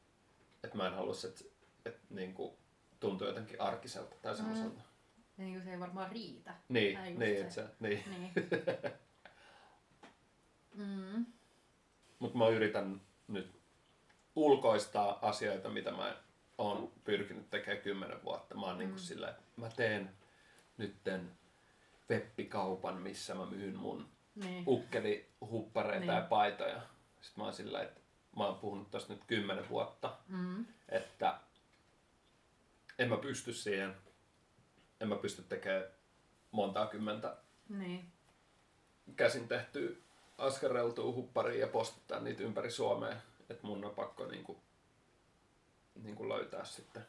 [0.63, 1.43] että mä en haluaisi, että,
[1.85, 2.53] että niin kuin,
[2.99, 4.81] tuntuu jotenkin arkiselta tai semmoiselta.
[5.37, 6.55] Ja niin kuin se ei varmaan riitä.
[6.69, 7.61] Niin, niin, se.
[7.61, 8.03] se, niin.
[8.09, 8.31] Niin.
[10.75, 11.25] mm,
[12.19, 13.61] Mutta mä yritän nyt
[14.35, 16.15] ulkoistaa asioita, mitä mä
[16.57, 18.55] oon pyrkinyt tekemään kymmenen vuotta.
[18.55, 18.79] Mä oon mm.
[18.79, 18.99] niinku Mm.
[19.01, 20.09] silleen, että mä teen
[20.77, 21.31] nytten
[22.09, 24.63] webbikaupan, missä mä myyn mun niin.
[24.67, 26.15] ukkelihuppareita Niin.
[26.15, 26.81] ja paitoja.
[27.21, 28.01] Sitten mä oon silleen, että
[28.37, 31.39] mä oon puhunut tosta nyt kymmenen vuotta, Mm, että
[32.99, 33.95] en mä pysty siihen.
[34.99, 35.83] En mä pysty tekemään
[36.51, 37.37] montaa kymmentä
[37.69, 38.05] niin.
[39.15, 39.89] käsin tehtyä
[40.37, 43.15] askareltua hupparia ja postittaa niitä ympäri Suomea.
[43.49, 44.59] Että mun on pakko niinku,
[46.03, 47.05] niinku löytää sitten.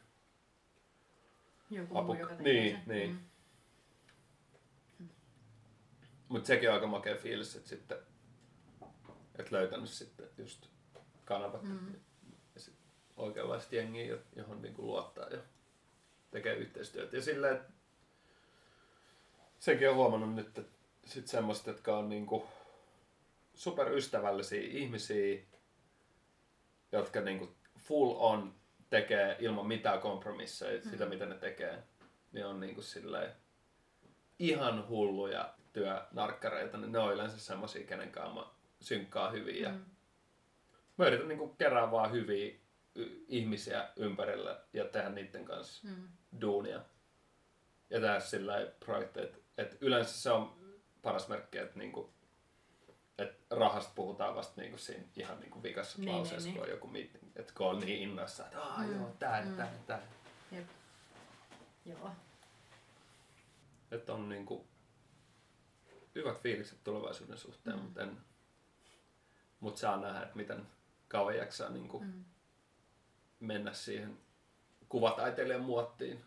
[1.69, 2.83] Joku Apu- muu, joka tekee niin, sen.
[2.87, 3.09] niin.
[3.11, 3.19] Mm.
[6.33, 7.97] Mutta sekin on aika makea fiilis, että sitten
[9.39, 10.67] et löytänyt sitten just
[11.25, 11.93] kanavat Mm.
[12.55, 12.73] ja sit
[13.17, 15.39] oikeanlaista jengiä, jo- johon niinku luottaa ja
[16.31, 17.15] tekee yhteistyötä.
[17.15, 17.73] Ja silleen, että
[19.59, 20.61] sekin on huomannut nyt, että
[21.05, 22.47] sit semmoista, jotka on niinku
[23.55, 25.41] superystävällisiä ihmisiä,
[26.91, 28.55] jotka niinku full on
[28.89, 30.89] tekee ilman mitään kompromisseja mm.
[30.89, 31.83] sitä, mitä ne tekee,
[32.31, 33.31] niin on niinku silleen
[34.39, 38.45] ihan hulluja työnarkkareita, niin ne on yleensä semmosia, kenen kanssa mä
[38.81, 39.85] synkkaan hyvin ja Mm.
[40.97, 42.53] mä yritän niinku kerää vaan hyviä
[43.27, 46.07] ihmisiä ympärillä ja tehdä niiden kanssa Mm.
[46.41, 46.81] duunia.
[47.89, 48.53] Ja tehdä sillä
[48.85, 50.55] projekteja, että et yleensä se on
[51.01, 52.13] paras merkki, että niinku,
[53.17, 56.87] et rahasta puhutaan vasta niinku siinä ihan niinku vikassa Niin, lauseessa, niin, kun on joku
[56.87, 57.23] meeting.
[57.35, 59.55] Että kun on niin innoissa, että aah Mm, joo, tää, mm.
[59.55, 60.01] tää, tää.
[60.51, 60.67] Jep.
[61.85, 62.11] Joo.
[63.91, 64.67] Että on niinku
[66.15, 67.81] hyvät fiilikset tulevaisuuden suhteen, Mm.
[67.83, 68.17] mutta en,
[69.59, 70.67] mut saa nähdä, että miten
[71.07, 72.25] kauan jaksaa niinku Mm.
[73.39, 74.17] mennä siihen
[74.89, 76.23] kuvataiteilijan muottiin.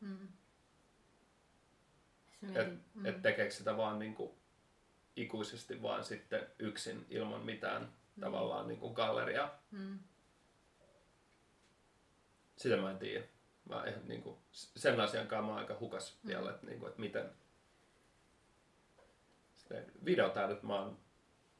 [0.00, 0.28] Mm.
[2.40, 3.06] Se Et, mietin, mm.
[3.06, 4.34] et tekeekö sitä vaan niinku
[5.16, 8.20] ikuisesti vaan sitten yksin ilman mitään Niin.
[8.20, 9.50] tavallaan niinku galleria.
[9.70, 9.98] Mm.
[12.56, 13.24] Sitä mä en tiedä.
[13.68, 16.28] Mä ihan niinku, sen asian kanssa mä oon aika hukas Mm.
[16.28, 17.30] vielä, että niinku, et miten
[19.68, 20.98] sitten videotaidet mä oon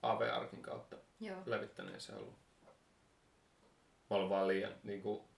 [0.03, 1.37] AV-arkin kautta Joo.
[1.47, 2.35] levittänyt ja se on ollut
[4.11, 5.29] mä olen vaan liian niinku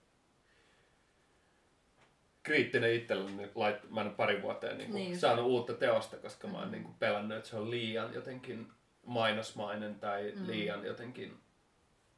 [2.43, 5.21] kriittinen itselleni, lait, mä en pari vuoteen niinku Niin just.
[5.21, 6.71] saanut uutta teosta, koska mä oon Mhm.
[6.71, 8.71] niinku pelännyt, että se on liian jotenkin
[9.05, 10.47] mainosmainen tai Mm.
[10.47, 11.39] liian jotenkin,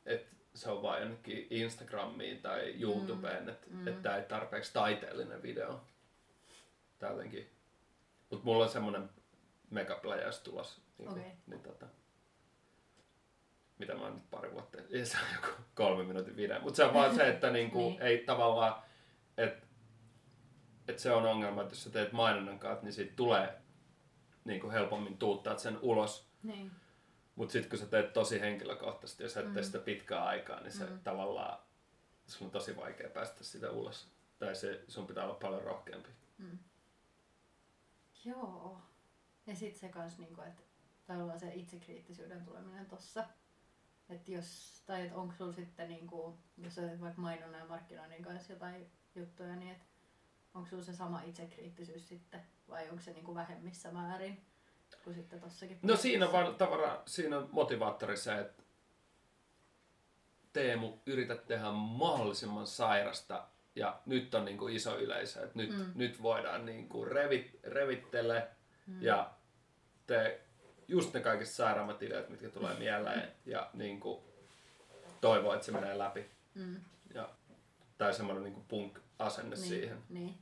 [0.05, 3.87] että se on vaan jonnekin Instagramiin tai YouTubeen, että Mm.
[3.87, 5.81] et tää ei tarpeeksi taiteellinen video.
[6.99, 7.49] Tää jotenkin.
[8.29, 9.09] Mut mulla on semmonen
[9.71, 10.81] megapläjäys tulos.
[10.97, 11.31] Niin, Okei.
[11.47, 11.85] niin tota,
[13.77, 16.61] mitä mä oon nyt pari vuotta, ja se on joku kolme minuutin video.
[16.61, 18.01] Mutta se on vaan se, että niinku, Niin.
[18.01, 18.83] ei tavallaan,
[19.37, 19.67] että
[20.87, 23.61] et se on ongelma, että jos sä teet mainonnan kanssa, niin siitä tulee
[24.45, 26.27] niinku helpommin tuuttaa sen ulos.
[26.43, 26.71] Niin.
[27.35, 29.65] Mutta sitten kun sä teet tosi henkilökohtaisesti, jos sä et tee Mm.
[29.65, 30.99] sitä pitkää aikaa, niin se Mm.
[31.03, 31.59] tavallaan,
[32.27, 34.07] sun on tosi vaikea päästä sitä ulos.
[34.39, 36.09] tai se, sun pitää olla paljon rohkeampi.
[36.37, 36.57] Mm.
[38.25, 38.81] Joo.
[39.47, 40.63] Ja sit se kans niinku, että
[41.05, 43.25] tavallaan se itsekriittisyyden tuleminen tossa.
[44.09, 48.53] Että jos, tai et onko sulla sitten niinku, jos sä vaikka mainonnan ja markkinoinnin kanssa
[48.53, 49.85] jotain juttuja, niin et
[50.53, 54.45] onko sulla se sama itsekriittisyys sitten, vai onko se niinku vähemmissä määrin
[55.03, 55.79] kuin sitten tossakin?
[55.81, 58.63] No siinä on vaan tavallaan, siinä on motivaattori se, että
[60.53, 65.91] Teemu, yritä tehdä mahdollisimman sairasta ja nyt on niin kuin iso yleisö, että nyt, mm.
[65.95, 68.47] nyt voidaan niin kuin revit, revittele
[68.87, 69.01] mm.
[69.01, 69.31] ja
[70.07, 70.41] te
[70.87, 74.23] just ne kaikista sairaammat ideat, mitkä tulee mieleen ja niin kuin
[75.21, 76.29] toivoo, että se menee läpi.
[76.55, 76.81] Mm.
[77.13, 77.29] Ja,
[77.97, 79.97] tai semmoinen niin punk-asenne niin, siihen.
[80.09, 80.37] Niin.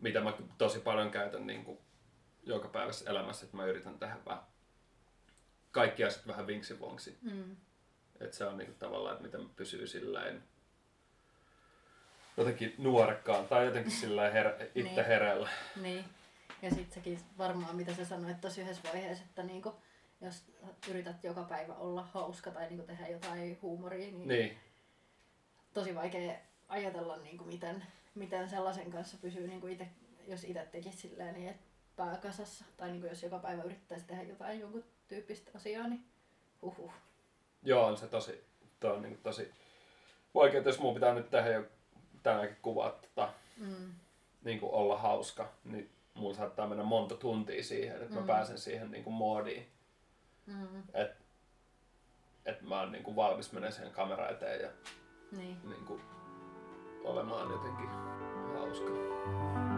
[0.00, 1.78] Mitä mä tosi paljon käytän niin kuin
[2.42, 4.42] joka päivässä elämässä, että mä yritän tehdä vähän
[5.70, 7.18] kaikki asiat vähän vinksivonksi.
[7.22, 7.56] Mm.
[8.20, 10.42] Että se on niinku tavallaan, että miten pysyy silleen
[12.36, 15.06] jotenkin nuorekkaan tai jotenkin sillä her- itse niin.
[15.06, 15.48] hereillä.
[15.76, 16.04] Niin.
[16.62, 19.74] Ja sitten sekin varmaan, mitä sä sanoit tosi yhdessä vaiheessa, että niinku,
[20.20, 20.44] jos
[20.90, 24.58] yrität joka päivä olla hauska tai niinku tehdä jotain huumoria, niin, niin.
[25.74, 26.38] tosi vaikea
[26.68, 29.88] ajatella, niinku, miten, miten sellaisen kanssa pysyy, niinku ite,
[30.26, 32.64] jos itse tekisi silleen, niin että pääkasassa.
[32.76, 36.04] Tai niinku, jos joka päivä yrittäisi tehdä jotain jonkun tyyppistä asiaa, niin
[36.62, 36.92] huhuh.
[37.62, 38.44] Joo, on se tosi,
[38.80, 39.52] toi on niinku tosi
[40.34, 41.64] vaikea, jos mun pitää nyt tehdä jo
[42.22, 43.94] tänäänkin kuvaa tota, mm.
[44.44, 48.20] niin kuin olla hauska, niin mulla saattaa mennä monta tuntia siihen, että mm.
[48.20, 49.66] mä pääsen siihen niin kuin moodiin.
[50.46, 50.82] Mm.
[50.94, 51.22] Että
[52.46, 54.68] et mä oon niin kuin valmis menemään siihen kamera eteen ja
[55.32, 55.56] niin.
[55.68, 56.00] Niin kuin,
[57.04, 57.88] olemaan jotenkin
[58.58, 59.71] hauska.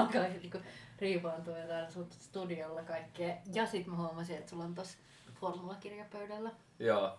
[0.00, 0.52] Alkaa niin
[0.98, 3.36] riipaantua jotain sun studiolla kaikkea.
[3.54, 4.98] Ja sit mä huomasin, että sulla on tossa
[5.34, 6.50] formulakirja pöydällä.
[6.78, 7.18] Joo.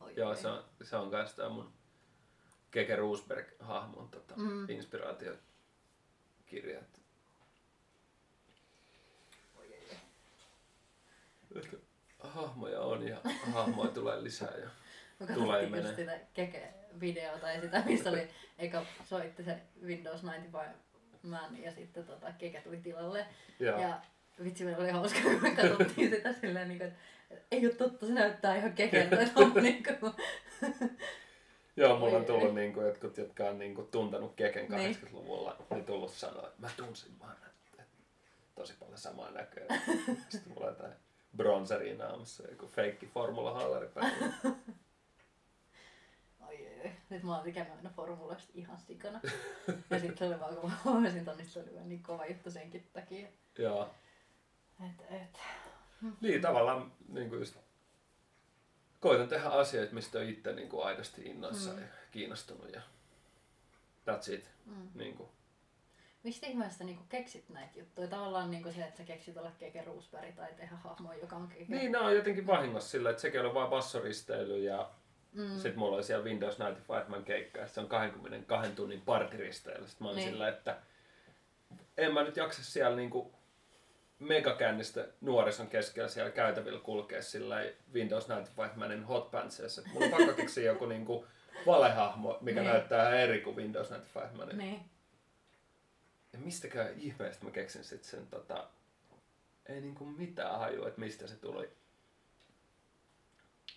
[0.00, 1.72] Oi, Joo, se on, se on kans tää mun
[2.70, 4.70] Keke Roosberg-hahmon tota, mm.
[4.70, 6.80] inspiraatiokirja.
[6.80, 6.98] Että
[12.18, 13.20] hahmoja on ja
[13.52, 14.70] hahmoja tulee lisää ja
[15.34, 15.96] tulee ja menee.
[15.96, 20.50] sitä Keke-videota tai sitä, missä oli, eikä soitti se Windows 95
[21.28, 23.26] man ja sitten tota, Keke tuli tilalle.
[23.60, 24.00] Ja, ja
[24.44, 27.00] vitsi, meillä oli hauska, kun me katsottiin sitä silleen, niin kuin, että
[27.50, 29.16] ei ole totta, se näyttää ihan kekeltä.
[29.62, 30.12] niin kuin...
[31.76, 35.66] Joo, mulla on tullut niin kuin, jotkut, jotka on niin kuin, tuntenut Keken 80-luvulla, niin.
[35.70, 37.96] niin tullut sanoa, että mä tunsin vaan, että, että
[38.54, 39.66] tosi paljon samaa näköä.
[40.28, 40.92] Sitten mulla on jotain
[41.36, 44.32] bronzeria naamassa, joku feikki formula haalari päällä.
[47.10, 49.20] Nyt mä oon tekemään aina formulasta ihan sikana.
[49.90, 53.28] ja sitten oli vaan, kun mä huomasin tonne, se oli niin kova juttu senkin takia.
[53.58, 53.90] Joo.
[54.86, 55.38] Et, et.
[56.20, 57.56] Niin, tavallaan niin kuin just,
[59.00, 61.78] koitan tehdä asioita, mistä on itse niin kuin aidosti innoissa mm.
[61.78, 62.80] ja kiinnostunut ja
[64.10, 64.50] that's it.
[64.66, 64.88] Mm.
[64.94, 65.28] Niin kuin.
[66.22, 68.08] Mistä ihmeestä niin keksit näitä juttuja?
[68.08, 71.64] Tavallaan niin se, että sä keksit olla Keke Roosberg tai tehdä hahmo, joka on Keke.
[71.68, 74.90] Niin, ne on jotenkin vahingossa sillä, että sekin oli vain bassoristeily ja
[75.32, 75.54] Mm.
[75.54, 79.88] Sitten mulla oli siellä Windows 95 keikka, ja se on 22 tunnin partiristeillä.
[79.88, 80.30] Sitten mä olin niin.
[80.30, 80.76] sillä, että
[81.96, 83.32] en mä nyt jaksa siellä niinku
[84.18, 87.56] megakännistä nuorison keskellä siellä käytävillä kulkea sillä
[87.94, 89.82] Windows 95 hot pantsissa.
[89.92, 91.26] Mulla on pakko keksiä joku niinku
[91.66, 92.72] valehahmo, mikä niin.
[92.72, 94.80] näyttää eri kuin Windows 95 Niin.
[96.32, 98.68] Ja mistäkään ihmeestä mä keksin sitten sen tota,
[99.66, 101.70] ei niinku mitään hajua, että mistä se tuli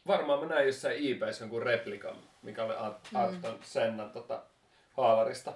[0.08, 2.76] varmaan mä näin jossain eBayssä jonkun replikan, mikä oli
[3.14, 3.60] Arton mm.
[3.62, 4.44] Sennan tota,
[4.94, 5.54] haalarista,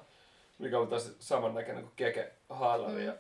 [0.60, 3.02] mikä oli tosi samannäköinen kuin Keke haalari.
[3.02, 3.06] Mm.
[3.06, 3.16] Ja...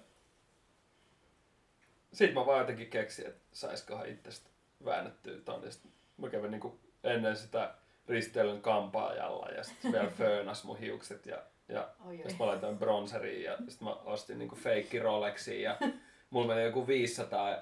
[2.13, 4.49] Sitten mä vaan jotenkin keksin, että saisikohan itsestä
[4.85, 5.69] väännettyä tonne.
[6.17, 7.73] Mä kävin niinku ennen sitä
[8.07, 13.57] risteilyn kampaajalla ja sitten vielä föönas mun hiukset ja, ja sitten mä laitoin bronseriin ja
[13.67, 15.77] sitten mä ostin niinku feikki Rolexia ja
[16.29, 17.57] mulla meni joku 500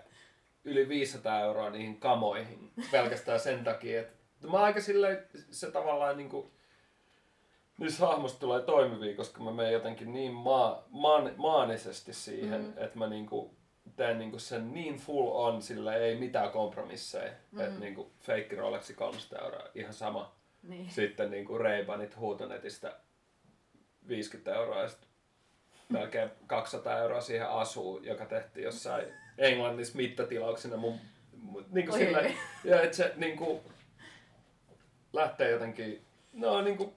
[0.63, 6.51] yli 500 euroa niihin kamoihin pelkästään sen takia, että mä aika silleen, se tavallaan niinku,
[7.77, 12.73] niissä hahmoista tulee toimivia, koska mä menen jotenkin niin maa, maan, maanisesti siihen, mm.
[12.83, 13.55] että mä niinku
[13.95, 17.31] teen niinku sen niin full on, sillä ei mitään kompromisseja.
[17.51, 17.59] Mm.
[17.59, 20.35] Että niinku fake Rolexi 300 euroa, ihan sama.
[20.63, 20.89] Niin.
[20.89, 22.99] Sitten niinku Ray-Banit huutonetistä
[24.07, 25.09] 50 euroa ja sitten
[25.89, 30.99] melkein 200 euroa siihen asuun, joka tehtiin jossain Englannissa mittatilauksena mun,
[31.71, 32.31] niin kuin sillä,
[32.63, 33.59] ja et se niin kuin,
[35.13, 36.93] lähtee jotenkin, no niinku,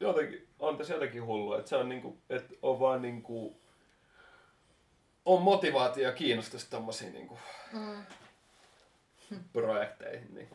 [0.00, 3.60] jotenkin, on tässä jotenkin hullu, että se on niinku, että on vaan niinku,
[5.24, 7.38] on motivaatio ja kiinnostus tommosiin niinku
[7.72, 8.04] Mm.
[9.52, 10.34] projekteihin.
[10.34, 10.48] Niin.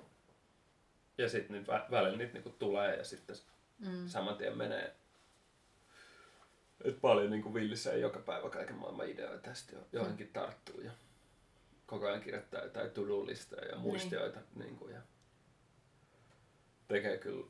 [1.18, 3.36] Ja sitten vä- välillä niitä niinku tulee ja sitten
[3.80, 4.08] Mm.
[4.08, 4.96] saman tien menee.
[6.84, 10.92] Et paljon niinku villissä joka päivä kaiken maailman ideoita ja sitten jo, johonkin tarttuu ja
[11.86, 14.40] koko ajan kirjoittaa jotain to-do-listoja ja muistioita.
[14.40, 14.60] Niin.
[14.66, 15.02] Niinku, ja
[16.88, 17.48] tekee kyllä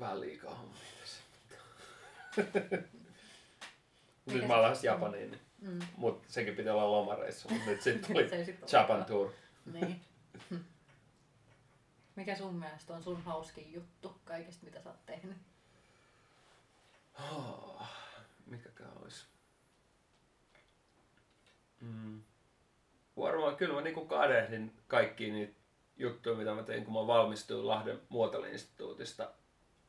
[0.00, 1.20] vähän liikaa hommia tässä.
[4.26, 5.78] nyt Mikä mä lähes Japaniin, niin, Mm.
[5.96, 9.04] mut sekin piti olla lomareissa, mutta nyt sitten tuli sit Japan olekaan.
[9.04, 9.32] tour.
[9.72, 10.00] Niin.
[12.16, 15.36] Mikä sun mielestä on sun hauskin juttu kaikesta, mitä sä oot tehnyt?
[18.46, 19.26] Mikäkään olisi?
[21.80, 22.22] Mm.
[23.16, 25.54] Varmaan kyllä mä niinku kadehdin kaikki niitä
[25.96, 29.30] juttuja, mitä mä tein, kun mä valmistuin Lahden muotoiluinstituutista.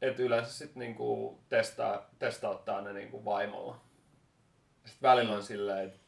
[0.03, 3.81] Et yleensä sitten niinku testaa, testauttaa ne niinku vaimolla.
[4.85, 5.99] Sitten välillä on silleen, että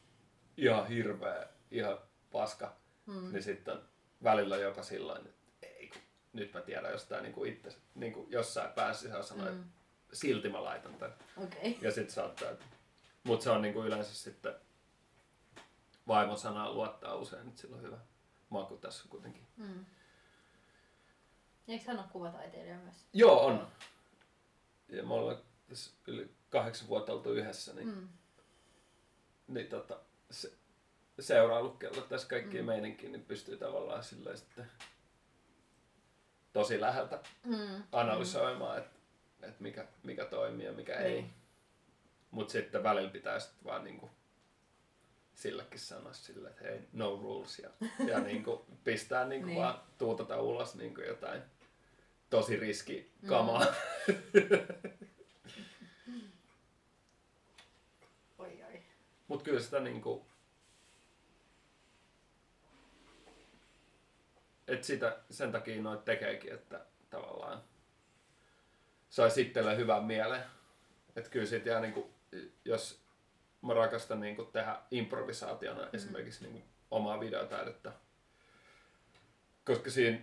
[0.57, 1.99] ihan hirveä, ihan
[2.31, 2.75] paska.
[3.05, 3.31] Mm.
[3.33, 3.81] Niin sitten on
[4.23, 6.01] välillä jopa silloin, että ei kun
[6.33, 9.69] nyt mä tiedän jostain niinku itse, niinku jossain päässä se sanoo, että Mm.
[10.13, 11.13] silti mä laitan tän.
[11.37, 11.73] Okay.
[11.81, 12.65] Ja sitten saattaa, että...
[13.23, 14.53] Mut se on niinku yleensä sitten
[16.07, 17.97] vaimon sanaa luottaa usein, että sillä on hyvä
[18.49, 19.47] maku tässä kuitenkin.
[19.57, 19.85] Mm.
[21.67, 22.95] Eikö hän ole kuvataiteilija myös?
[23.13, 23.67] Joo, on.
[24.89, 25.37] Ja me ollaan
[26.07, 28.07] yli kahdeksan vuotta oltu yhdessä, niin Mm.
[29.47, 29.99] niin tota,
[30.31, 30.51] se,
[31.19, 32.65] seuraillut kello tässä kaikkia Mm.
[32.65, 32.65] mm.
[32.65, 34.71] meininkiä, niin pystyy tavallaan silleen sitten
[36.53, 37.83] tosi läheltä Mm.
[37.91, 38.97] analysoimaan, että
[39.41, 41.13] et mikä, mikä toimii ja mikä ei.
[41.21, 41.33] Niin.
[42.31, 44.09] Mutta sitten välillä pitää sitten vaan niinku
[45.33, 47.59] sillekin sanoa silleen, että hei, no rules.
[47.59, 47.69] Ja,
[48.07, 49.57] ja niinku pistää niinku Niin.
[49.61, 51.41] vaan tuutata ulos niinku jotain
[52.29, 53.65] tosi riskikamaa.
[58.37, 58.81] Oi oi.
[59.27, 60.25] Mutta kyllä sitä niinku...
[64.67, 67.63] Et sitä sen takia noit tekeekin, että tavallaan
[69.09, 70.43] saisi itselle hyvän mielen.
[71.15, 72.13] Että kyllä sit jää niinku,
[72.65, 73.01] jos
[73.61, 75.89] mä rakastan niinku tehdä improvisaationa mm.
[75.93, 77.91] esimerkiksi niinku omaa videotaidetta.
[79.65, 80.19] Koska siinä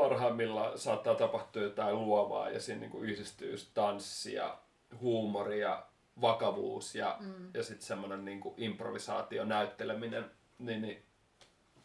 [0.00, 4.58] parhaimmillaan saattaa tapahtua jotain luovaa ja siinä niinku yhdistyy just tanssi ja
[5.00, 5.86] huumori ja
[6.20, 7.50] vakavuus ja Mm.
[7.54, 11.02] ja sitten semmoinen niinku improvisaatio, näytteleminen, niin, niin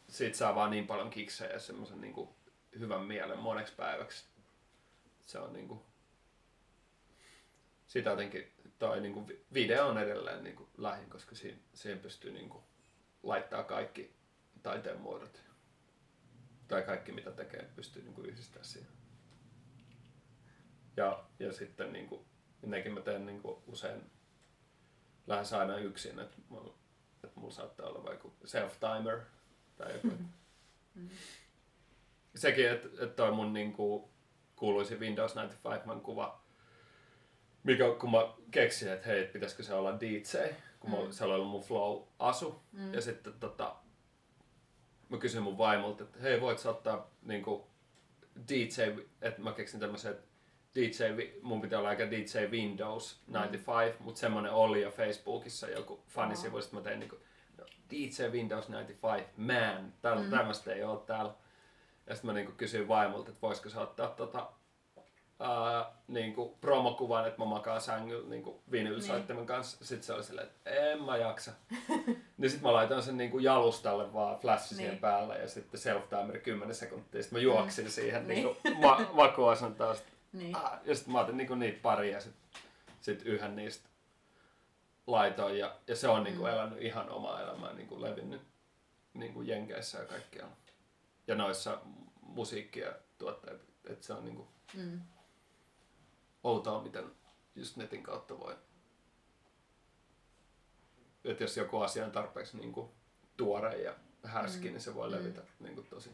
[0.08, 2.36] siitä saa vaan niin paljon kiksejä ja semmoisen niinku
[2.80, 4.26] hyvän mielen moneksi päiväksi.
[5.26, 5.86] Se on niinku,
[7.88, 12.64] sitä jotenkin toi niinku vi- video on edelleen niinku lähin, koska siihen, siihen pystyy niinku
[13.24, 14.14] laittaa kaikki
[14.64, 15.43] taiteen muodot.
[16.68, 18.92] Tai kaikki mitä tekee, pystyy niinku yhdistämään siihen.
[20.98, 22.26] Ja, ja sitten niinku,
[22.66, 24.12] nekin mä teen niinku usein
[25.28, 26.74] lähes aina yksin, että mulla,
[27.24, 29.20] että mulla saattaa olla vaikka self-timer
[29.78, 30.08] tai joku.
[30.96, 31.10] Mm.
[32.36, 34.10] sekin, että et toi mun niinku
[34.56, 36.42] kuuluisi Windows 95 kuva,
[37.64, 40.38] mikä kun mä keksin, että hei, pitäisikö se olla DJ,
[40.80, 40.98] kun mm.
[40.98, 42.62] mä, se oli ollut mun flow-asu.
[42.72, 42.94] Mm.
[42.94, 43.76] Ja sitten tota,
[45.10, 47.68] mä kysyin mun vaimolta, että hei, voit sä ottaa niinku
[48.50, 48.82] DJ,
[49.22, 50.16] että mä keksin tämmöisen,
[50.76, 51.04] DJ,
[51.42, 54.06] mun pitää olla aika DJ Windows 95, mm.
[54.06, 56.72] mutta semmonen oli jo Facebookissa joku fanisivu, oh.
[56.72, 57.18] mä tein niinku,
[57.58, 60.72] no, DJ Windows 95, man, täällä, mm.
[60.74, 61.34] ei ole täällä.
[62.08, 64.52] Ja sitten mä niinku kysyin vaimolta, että voisiko se ottaa tota,
[66.08, 69.48] niinku promokuvan, että mä makaan sängyllä niinku vinylsoittimen niin.
[69.48, 69.86] kanssa.
[69.86, 71.52] Sitten se oli silleen, että en mä jaksa.
[72.38, 74.76] niin sitten mä laitoin sen niinku jalustalle vaan flashi niin.
[74.76, 77.22] siihen päälle ja sitten self-timer 10 sekuntia.
[77.22, 77.92] Sitten mä juoksin mm.
[77.92, 78.44] siihen niin.
[78.44, 79.96] niinku ma- makuasentoon.
[80.34, 80.56] Niin.
[80.56, 82.44] Ah, ja sitten mä otin niinku niitä pari ja sitten
[83.02, 83.90] sit yhden niistä
[85.08, 86.50] laitoin ja, ja se on niinku mm.
[86.50, 88.42] elänyt ihan omaa elämää, niinku levinnyt
[89.14, 90.56] niinku Jenkeissä ja kaikkialla.
[91.28, 91.78] Ja noissa
[92.22, 95.02] musiikkia tuottajat, että se on niinku mm.
[96.44, 97.12] Outoa, miten
[97.56, 98.56] just netin kautta voi.
[101.24, 102.92] Että jos joku asia on tarpeeksi niinku
[103.38, 104.74] tuore ja härski, mm.
[104.74, 105.16] niin se voi mm.
[105.16, 105.48] levitä mm.
[105.60, 106.10] niinku tosi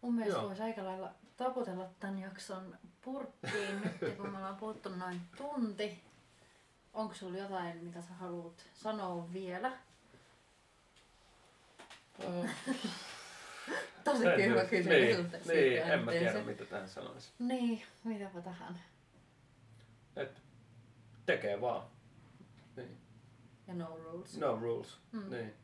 [0.00, 0.48] Mun mielestä Joo.
[0.48, 6.04] voisi aika lailla taputella tämän jakson purkkiin nyt, kun me ollaan puhuttu noin tunti.
[6.94, 9.72] Onko sulla jotain, mitä sä haluat sanoa vielä?
[14.04, 14.88] Tosi en, hyvä kysymys.
[14.90, 17.32] Niin, niin en mä tiedä, mitä tähän sanoisi.
[17.38, 18.80] Niin, mitäpä tähän?
[20.16, 20.42] Et
[21.26, 21.86] tekee vaan.
[22.76, 22.98] Niin.
[23.66, 24.38] Ja no rules.
[24.38, 25.30] No rules, mm.
[25.30, 25.54] niin.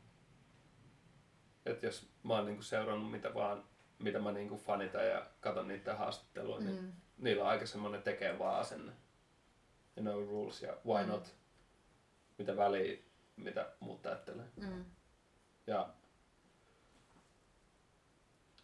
[1.65, 3.63] Et jos mä oon niinku seurannut mitä vaan
[3.99, 6.91] mitä mä niinku fanitan ja katon niitä haastattelua, niin mm.
[7.17, 8.91] niillä on aika semmoinen tekee vaan asenne.
[9.95, 11.09] Ja no rules ja why mm.
[11.09, 11.35] not.
[12.37, 12.97] Mitä väliä,
[13.35, 14.45] mitä muut ajattelee.
[14.55, 14.85] Mm.
[15.67, 15.89] Ja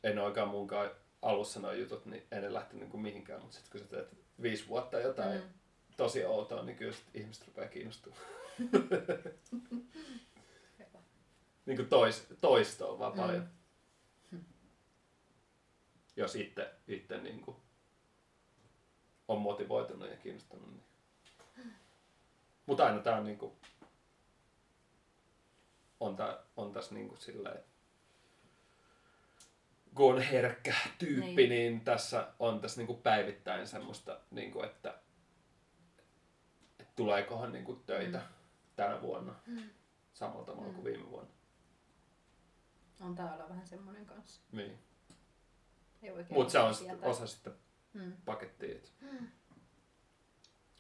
[0.04, 0.92] en oikein munkaan
[1.22, 4.08] alussa nuo jutut, niin en lähtenyt niinku mihinkään, mutta sitten kun sä teet
[4.42, 5.50] viisi vuotta jotain mm.
[5.98, 8.22] tosi outoa, niin kyllä ihmiset rupeaa kiinnostumaan.
[11.66, 13.20] niin kuin tois, toistoa vaan mm.
[13.20, 13.50] paljon
[16.16, 17.58] jos itse, itse niin kuin
[19.28, 20.70] on motivoitunut ja kiinnostunut.
[20.72, 20.84] Niin.
[22.66, 23.54] Mutta aina tämä on, niin kuin,
[26.00, 27.64] on, tää, on tässä niin kuin silleen,
[29.96, 34.66] kun on herkkä tyyppi, niin, niin tässä on tässä niin kuin päivittäin semmoista, niin kuin,
[34.66, 35.00] että,
[36.80, 38.24] että tuleekohan niin kuin töitä mm.
[38.76, 39.70] tänä vuonna mm.
[40.14, 40.76] samalla tavalla mm.
[40.76, 41.32] kuin viime vuonna.
[43.02, 44.42] On täällä vähän semmoinen kanssa.
[44.52, 44.80] Niin.
[46.30, 47.52] Mutta se on sit osa sitä
[47.94, 48.14] hmm.
[48.26, 48.80] pakettia.
[49.02, 49.28] Hmm.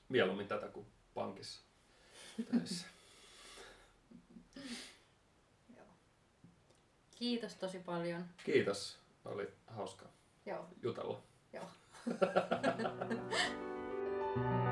[0.09, 1.61] Mieluummin tätä kuin pankissa
[7.23, 8.25] Kiitos tosi paljon.
[8.45, 9.02] Kiitos.
[9.25, 10.05] Oli hauska
[10.45, 10.67] Joo.
[10.81, 11.23] jutella.
[11.53, 11.65] Joo.